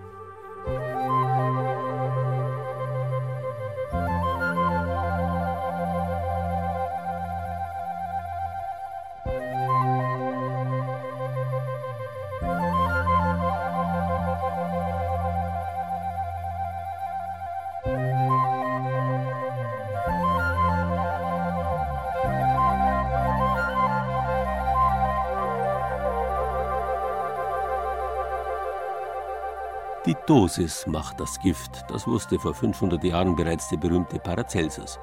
[30.28, 34.98] Dosis macht das Gift, das wusste vor 500 Jahren bereits der berühmte Paracelsus.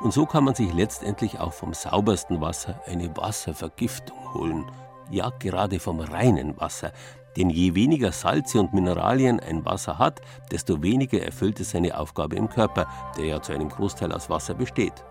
[0.00, 4.70] Und so kann man sich letztendlich auch vom saubersten Wasser eine Wasservergiftung holen.
[5.10, 6.92] Ja, gerade vom reinen Wasser.
[7.38, 10.20] Denn je weniger Salze und Mineralien ein Wasser hat,
[10.50, 14.52] desto weniger erfüllt es seine Aufgabe im Körper, der ja zu einem Großteil aus Wasser
[14.52, 15.06] besteht.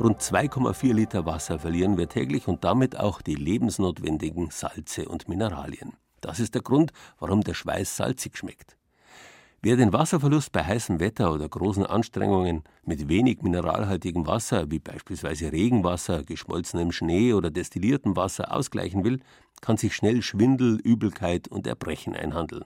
[0.00, 5.92] Rund 2,4 Liter Wasser verlieren wir täglich und damit auch die lebensnotwendigen Salze und Mineralien.
[6.22, 8.78] Das ist der Grund, warum der Schweiß salzig schmeckt.
[9.64, 15.52] Wer den Wasserverlust bei heißem Wetter oder großen Anstrengungen mit wenig mineralhaltigem Wasser, wie beispielsweise
[15.52, 19.20] Regenwasser, geschmolzenem Schnee oder destilliertem Wasser, ausgleichen will,
[19.60, 22.64] kann sich schnell Schwindel, Übelkeit und Erbrechen einhandeln.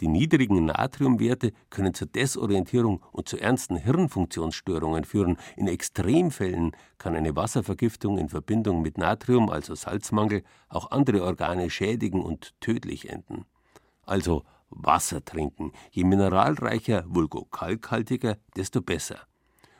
[0.00, 5.36] Die niedrigen Natriumwerte können zur Desorientierung und zu ernsten Hirnfunktionsstörungen führen.
[5.58, 12.22] In Extremfällen kann eine Wasservergiftung in Verbindung mit Natrium, also Salzmangel, auch andere Organe schädigen
[12.22, 13.44] und tödlich enden.
[14.06, 14.42] Also
[14.74, 15.72] Wasser trinken.
[15.90, 19.20] Je mineralreicher, vulgo kalkhaltiger, desto besser.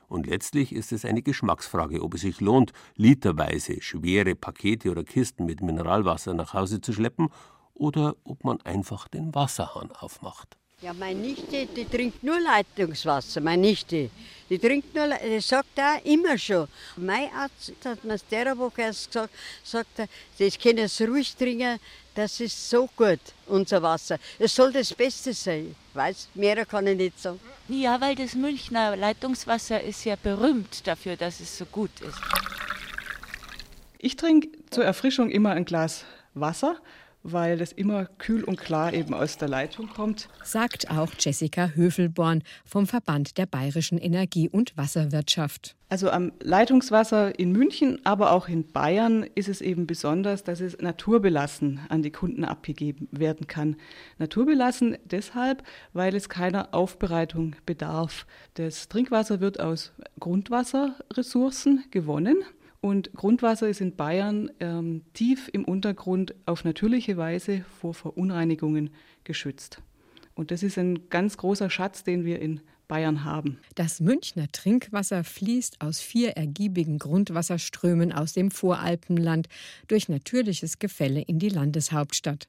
[0.08, 5.44] Und letztlich ist es eine Geschmacksfrage, ob es sich lohnt, literweise schwere Pakete oder Kisten
[5.46, 7.28] mit Mineralwasser nach Hause zu schleppen
[7.72, 10.56] oder ob man einfach den Wasserhahn aufmacht.
[10.84, 14.10] Ja, meine Nichte, die trinkt nur Leitungswasser, meine Nichte.
[14.50, 16.68] Die trinkt nur, das sagt er immer schon.
[16.98, 19.32] Mein Arzt hat mir der Woche erst gesagt,
[19.62, 20.08] sagt er,
[20.38, 21.80] das können Sie ruhig trinken,
[22.14, 24.18] das ist so gut, unser Wasser.
[24.38, 25.74] Es soll das Beste sein.
[25.94, 27.40] Weiß, mehr kann ich nicht sagen.
[27.68, 32.18] Ja, weil das Münchner Leitungswasser ist ja berühmt dafür, dass es so gut ist.
[33.96, 36.04] Ich trinke zur Erfrischung immer ein Glas
[36.34, 36.76] Wasser
[37.24, 40.28] weil es immer kühl und klar eben aus der Leitung kommt.
[40.44, 45.74] Sagt auch Jessica Höfelborn vom Verband der Bayerischen Energie- und Wasserwirtschaft.
[45.88, 50.78] Also am Leitungswasser in München, aber auch in Bayern ist es eben besonders, dass es
[50.78, 53.76] naturbelassen an die Kunden abgegeben werden kann.
[54.18, 55.62] Naturbelassen deshalb,
[55.92, 58.26] weil es keiner Aufbereitung bedarf.
[58.54, 62.38] Das Trinkwasser wird aus Grundwasserressourcen gewonnen.
[62.84, 68.90] Und Grundwasser ist in Bayern ähm, tief im Untergrund auf natürliche Weise vor Verunreinigungen
[69.24, 69.80] geschützt.
[70.34, 73.58] Und das ist ein ganz großer Schatz, den wir in Bayern haben.
[73.74, 79.48] Das Münchner Trinkwasser fließt aus vier ergiebigen Grundwasserströmen aus dem Voralpenland
[79.88, 82.48] durch natürliches Gefälle in die Landeshauptstadt.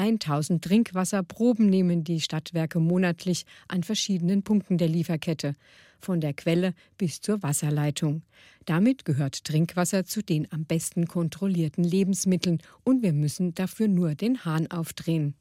[0.00, 5.56] 1000 Trinkwasserproben nehmen die Stadtwerke monatlich an verschiedenen Punkten der Lieferkette,
[5.98, 8.22] von der Quelle bis zur Wasserleitung.
[8.64, 14.42] Damit gehört Trinkwasser zu den am besten kontrollierten Lebensmitteln und wir müssen dafür nur den
[14.46, 15.34] Hahn aufdrehen.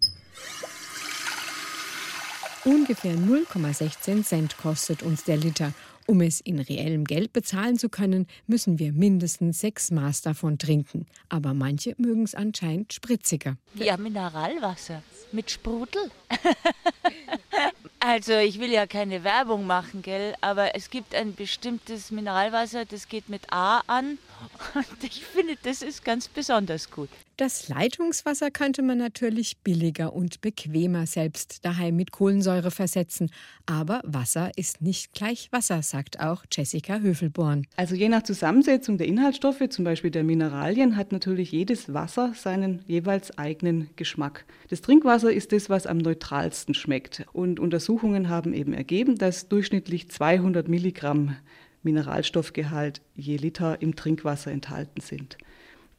[2.65, 5.73] Ungefähr 0,16 Cent kostet uns der Liter
[6.09, 11.05] um es in reellem Geld bezahlen zu können, müssen wir mindestens sechs Maß davon trinken.
[11.29, 13.57] Aber manche mögen es anscheinend spritziger.
[13.75, 16.09] Ja, Mineralwasser mit Sprudel.
[17.99, 23.07] also ich will ja keine Werbung machen, gell, aber es gibt ein bestimmtes Mineralwasser, das
[23.07, 24.17] geht mit A an
[24.73, 27.09] und ich finde, das ist ganz besonders gut.
[27.39, 33.31] Das Leitungswasser könnte man natürlich billiger und bequemer selbst daheim mit Kohlensäure versetzen.
[33.65, 37.65] Aber Wasser ist nicht gleich Wasser, sagt auch Jessica Höfelborn.
[37.77, 42.83] Also je nach Zusammensetzung der Inhaltsstoffe, zum Beispiel der Mineralien, hat natürlich jedes Wasser seinen
[42.87, 44.43] jeweils eigenen Geschmack.
[44.67, 47.25] Das Trinkwasser ist das, was am neutralsten schmeckt.
[47.31, 51.37] Und Untersuchungen haben eben ergeben, dass durchschnittlich 200 Milligramm
[51.83, 55.37] Mineralstoffgehalt je Liter im Trinkwasser enthalten sind.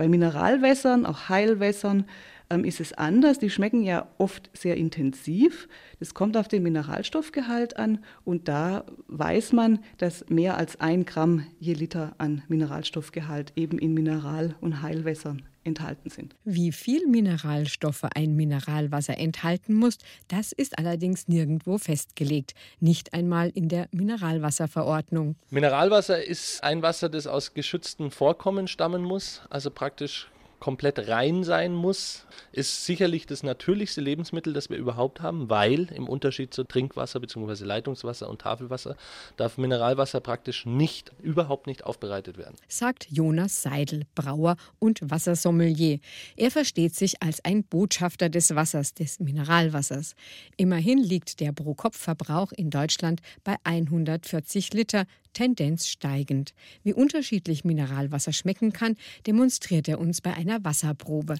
[0.00, 2.06] Bei Mineralwässern, auch Heilwässern,
[2.50, 3.38] ähm, ist es anders.
[3.38, 5.68] Die schmecken ja oft sehr intensiv.
[5.98, 11.46] Das kommt auf den Mineralstoffgehalt an und da weiß man, dass mehr als ein Gramm
[11.58, 16.34] je Liter an Mineralstoffgehalt eben in Mineral- und Heilwässern enthalten sind.
[16.44, 19.98] Wie viel Mineralstoffe ein Mineralwasser enthalten muss,
[20.28, 25.36] das ist allerdings nirgendwo festgelegt, nicht einmal in der Mineralwasserverordnung.
[25.50, 30.30] Mineralwasser ist ein Wasser, das aus geschützten Vorkommen stammen muss, also praktisch
[30.60, 36.08] komplett rein sein muss, ist sicherlich das natürlichste Lebensmittel, das wir überhaupt haben, weil im
[36.08, 37.64] Unterschied zu Trinkwasser bzw.
[37.64, 38.96] Leitungswasser und Tafelwasser
[39.36, 42.56] darf Mineralwasser praktisch nicht, überhaupt nicht aufbereitet werden.
[42.68, 45.98] Sagt Jonas Seidel, Brauer und Wassersommelier.
[46.36, 50.14] Er versteht sich als ein Botschafter des Wassers, des Mineralwassers.
[50.56, 56.54] Immerhin liegt der Pro-Kopf-Verbrauch in Deutschland bei 140 Liter, Tendenz steigend.
[56.82, 61.36] Wie unterschiedlich Mineralwasser schmecken kann, demonstriert er uns bei einer Wasserprobe.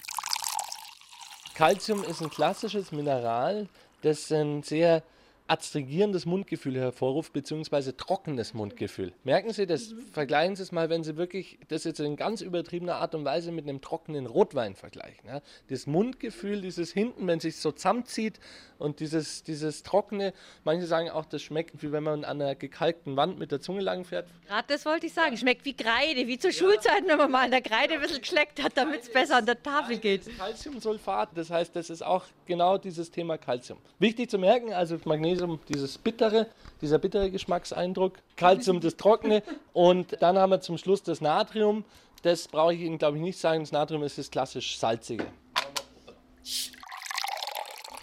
[1.55, 3.67] Calcium ist ein klassisches Mineral,
[4.01, 5.03] das ein sehr
[5.51, 9.11] adstringierendes Mundgefühl hervorruft, beziehungsweise trockenes Mundgefühl.
[9.25, 9.93] Merken Sie das?
[10.13, 13.51] Vergleichen Sie es mal, wenn Sie wirklich das jetzt in ganz übertriebener Art und Weise
[13.51, 15.29] mit einem trockenen Rotwein vergleichen.
[15.67, 18.39] Das Mundgefühl, dieses hinten, wenn es sich so zusammenzieht
[18.81, 23.15] und dieses, dieses trockene, manche sagen auch, das schmeckt wie wenn man an einer gekalkten
[23.15, 24.27] Wand mit der Zunge lang fährt.
[24.47, 26.57] Gerade das wollte ich sagen, schmeckt wie Kreide, wie zur ja.
[26.57, 29.45] Schulzeit, wenn man mal an der Kreide ein bisschen geschleckt hat, damit es besser an
[29.45, 30.37] der Tafel geht.
[30.37, 33.79] Calciumsulfat, das heißt, das ist auch genau dieses Thema Calcium.
[33.99, 36.47] Wichtig zu merken, also Magnesium Magnesium dieses bittere,
[36.81, 41.85] dieser bittere Geschmackseindruck, Calcium das trockene und dann haben wir zum Schluss das Natrium.
[42.23, 43.61] Das brauche ich Ihnen, glaube ich, nicht sagen.
[43.61, 45.25] Das Natrium ist das klassisch salzige.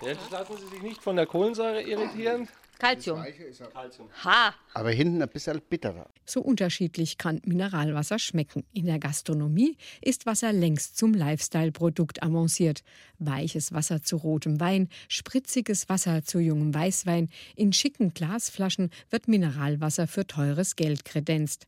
[0.02, 2.48] Jetzt lassen Sie sich nicht von der Kohlensäure irritieren.
[2.78, 3.24] Calcium.
[4.24, 4.54] Ha!
[4.72, 6.08] Aber hinten ein bisschen bitterer.
[6.24, 8.64] So unterschiedlich kann Mineralwasser schmecken.
[8.72, 12.84] In der Gastronomie ist Wasser längst zum Lifestyle-Produkt avanciert.
[13.18, 17.30] Weiches Wasser zu rotem Wein, spritziges Wasser zu jungem Weißwein.
[17.56, 21.66] In schicken Glasflaschen wird Mineralwasser für teures Geld kredenzt.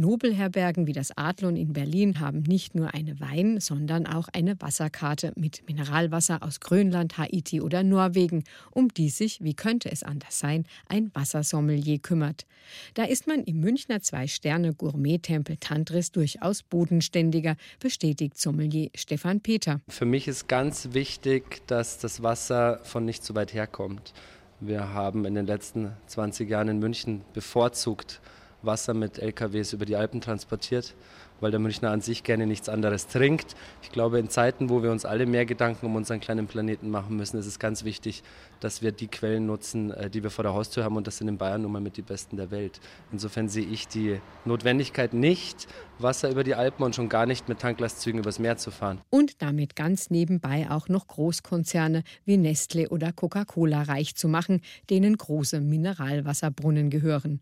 [0.00, 5.34] Nobelherbergen wie das Adlon in Berlin haben nicht nur eine Wein-, sondern auch eine Wasserkarte
[5.36, 10.64] mit Mineralwasser aus Grönland, Haiti oder Norwegen, um die sich, wie könnte es anders sein,
[10.88, 12.46] ein Wassersommelier kümmert.
[12.94, 19.82] Da ist man im Münchner Zwei-Sterne-Gourmet-Tempel Tantris durchaus bodenständiger, bestätigt Sommelier Stefan Peter.
[19.86, 24.14] Für mich ist ganz wichtig, dass das Wasser von nicht so weit herkommt.
[24.60, 28.22] Wir haben in den letzten 20 Jahren in München bevorzugt
[28.62, 30.94] Wasser mit LKWs über die Alpen transportiert.
[31.40, 33.56] weil der Münchner an sich gerne nichts anderes trinkt.
[33.82, 37.16] Ich glaube, in Zeiten, wo wir uns alle mehr Gedanken um unseren kleinen Planeten machen
[37.16, 38.22] müssen, ist es ganz wichtig,
[38.60, 41.28] dass wir die Quellen nutzen, äh, die wir vor der Haustür haben und das sind
[41.28, 42.80] in Bayern nun mal mit die besten der Welt.
[43.12, 45.66] Insofern sehe ich die Notwendigkeit nicht,
[45.98, 49.00] Wasser über die Alpen und schon gar nicht mit Tanklastzügen übers Meer zu fahren.
[49.10, 55.16] Und damit ganz nebenbei auch noch Großkonzerne wie Nestle oder Coca-Cola reich zu machen, denen
[55.16, 57.40] große Mineralwasserbrunnen gehören.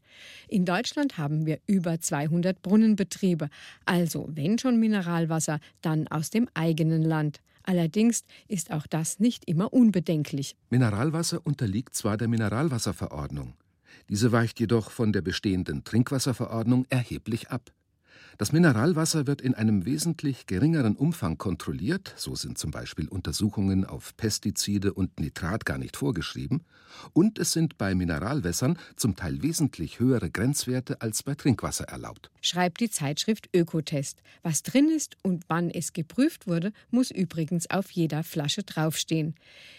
[0.48, 3.48] In Deutschland haben wir über 200 Brunnenbetriebe,
[3.84, 7.40] also wenn schon Mineralwasser, dann aus dem eigenen Land.
[7.68, 10.56] Allerdings ist auch das nicht immer unbedenklich.
[10.70, 13.52] Mineralwasser unterliegt zwar der Mineralwasserverordnung,
[14.08, 17.70] diese weicht jedoch von der bestehenden Trinkwasserverordnung erheblich ab.
[18.38, 24.16] Das Mineralwasser wird in einem wesentlich geringeren Umfang kontrolliert, so sind zum Beispiel Untersuchungen auf
[24.16, 26.62] Pestizide und Nitrat gar nicht vorgeschrieben,
[27.12, 32.30] und es sind bei Mineralwässern zum Teil wesentlich höhere Grenzwerte als bei Trinkwasser erlaubt.
[32.40, 34.22] Schreibt die Zeitschrift Ökotest.
[34.44, 39.34] Was drin ist und wann es geprüft wurde, muss übrigens auf jeder Flasche draufstehen.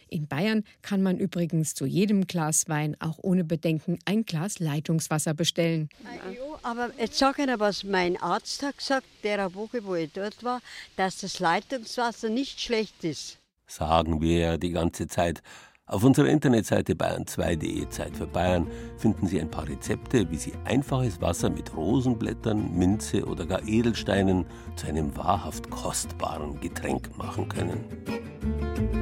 [0.10, 5.34] In Bayern kann man übrigens zu jedem Glas Wein auch ohne Bedenken ein Glas Leitungswasser
[5.34, 5.90] bestellen.
[6.04, 10.44] Ja, aber jetzt sage ich was mein Arzt hat gesagt, der Woche, wo ich dort
[10.44, 10.62] war,
[10.96, 13.38] dass das Leitungswasser nicht schlecht ist.
[13.68, 15.42] Sagen wir ja die ganze Zeit.
[15.90, 21.20] Auf unserer Internetseite bayern2.de Zeit für Bayern finden Sie ein paar Rezepte, wie Sie einfaches
[21.20, 24.46] Wasser mit Rosenblättern, Minze oder gar Edelsteinen
[24.76, 28.99] zu einem wahrhaft kostbaren Getränk machen können.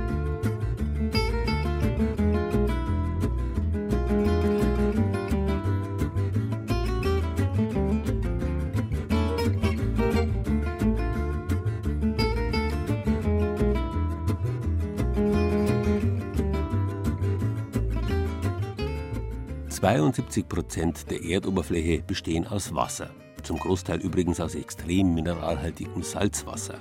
[19.87, 23.09] 72 Prozent der Erdoberfläche bestehen aus Wasser,
[23.41, 26.77] zum Großteil übrigens aus extrem mineralhaltigem Salzwasser.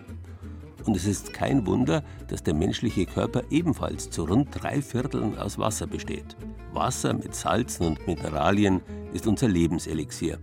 [0.84, 5.56] Und es ist kein Wunder, dass der menschliche Körper ebenfalls zu rund drei Vierteln aus
[5.56, 6.36] Wasser besteht.
[6.72, 8.80] Wasser mit Salzen und Mineralien
[9.12, 10.40] ist unser Lebenselixier.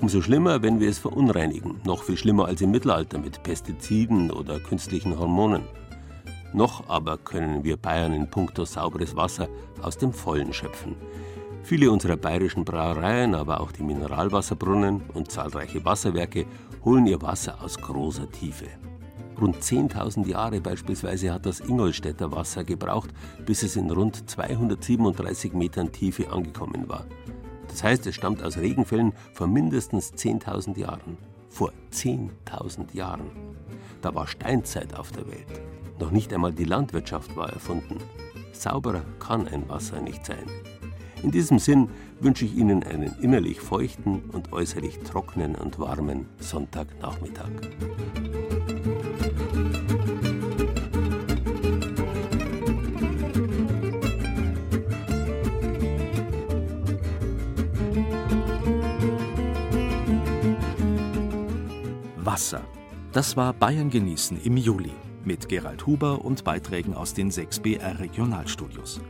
[0.00, 1.80] Umso schlimmer, wenn wir es verunreinigen.
[1.84, 5.64] Noch viel schlimmer als im Mittelalter mit Pestiziden oder künstlichen Hormonen.
[6.52, 9.48] Noch aber können wir Bayern in puncto sauberes Wasser
[9.82, 10.94] aus dem Vollen schöpfen.
[11.64, 16.44] Viele unserer bayerischen Brauereien, aber auch die Mineralwasserbrunnen und zahlreiche Wasserwerke
[16.84, 18.66] holen ihr Wasser aus großer Tiefe.
[19.40, 23.08] Rund 10.000 Jahre beispielsweise hat das Ingolstädter Wasser gebraucht,
[23.46, 27.06] bis es in rund 237 Metern Tiefe angekommen war.
[27.68, 31.16] Das heißt, es stammt aus Regenfällen vor mindestens 10.000 Jahren.
[31.48, 33.30] Vor 10.000 Jahren.
[34.02, 35.62] Da war Steinzeit auf der Welt.
[35.98, 37.96] Noch nicht einmal die Landwirtschaft war erfunden.
[38.52, 40.44] Sauberer kann ein Wasser nicht sein.
[41.24, 41.88] In diesem Sinn
[42.20, 47.48] wünsche ich Ihnen einen innerlich feuchten und äußerlich trockenen und warmen Sonntagnachmittag.
[62.18, 62.60] Wasser.
[63.12, 64.92] Das war Bayern genießen im Juli
[65.24, 69.00] mit Gerald Huber und Beiträgen aus den 6 BR Regionalstudios.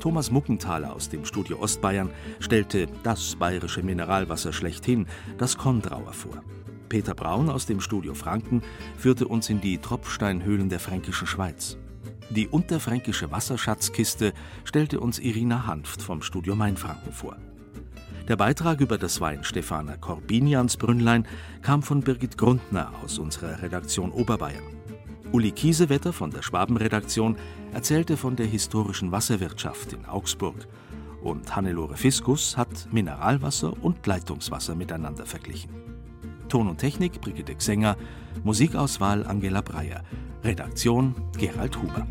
[0.00, 5.06] Thomas Muckenthaler aus dem Studio Ostbayern stellte das bayerische Mineralwasser schlechthin,
[5.38, 6.42] das Kondrauer, vor.
[6.88, 8.62] Peter Braun aus dem Studio Franken
[8.96, 11.76] führte uns in die Tropfsteinhöhlen der fränkischen Schweiz.
[12.30, 14.32] Die unterfränkische Wasserschatzkiste
[14.64, 17.36] stellte uns Irina Hanft vom Studio Mainfranken vor.
[18.28, 21.26] Der Beitrag über das Weinstefaner Corbiniansbrünnlein
[21.62, 24.75] kam von Birgit Grundner aus unserer Redaktion Oberbayern.
[25.36, 27.36] Uli Kiesewetter von der Schwabenredaktion
[27.74, 30.66] erzählte von der historischen Wasserwirtschaft in Augsburg
[31.22, 35.70] und Hannelore Fiskus hat Mineralwasser und Leitungswasser miteinander verglichen.
[36.48, 37.98] Ton und Technik Brigitte Xenger,
[38.44, 40.04] Musikauswahl Angela Breyer,
[40.42, 42.06] Redaktion Gerald Huber.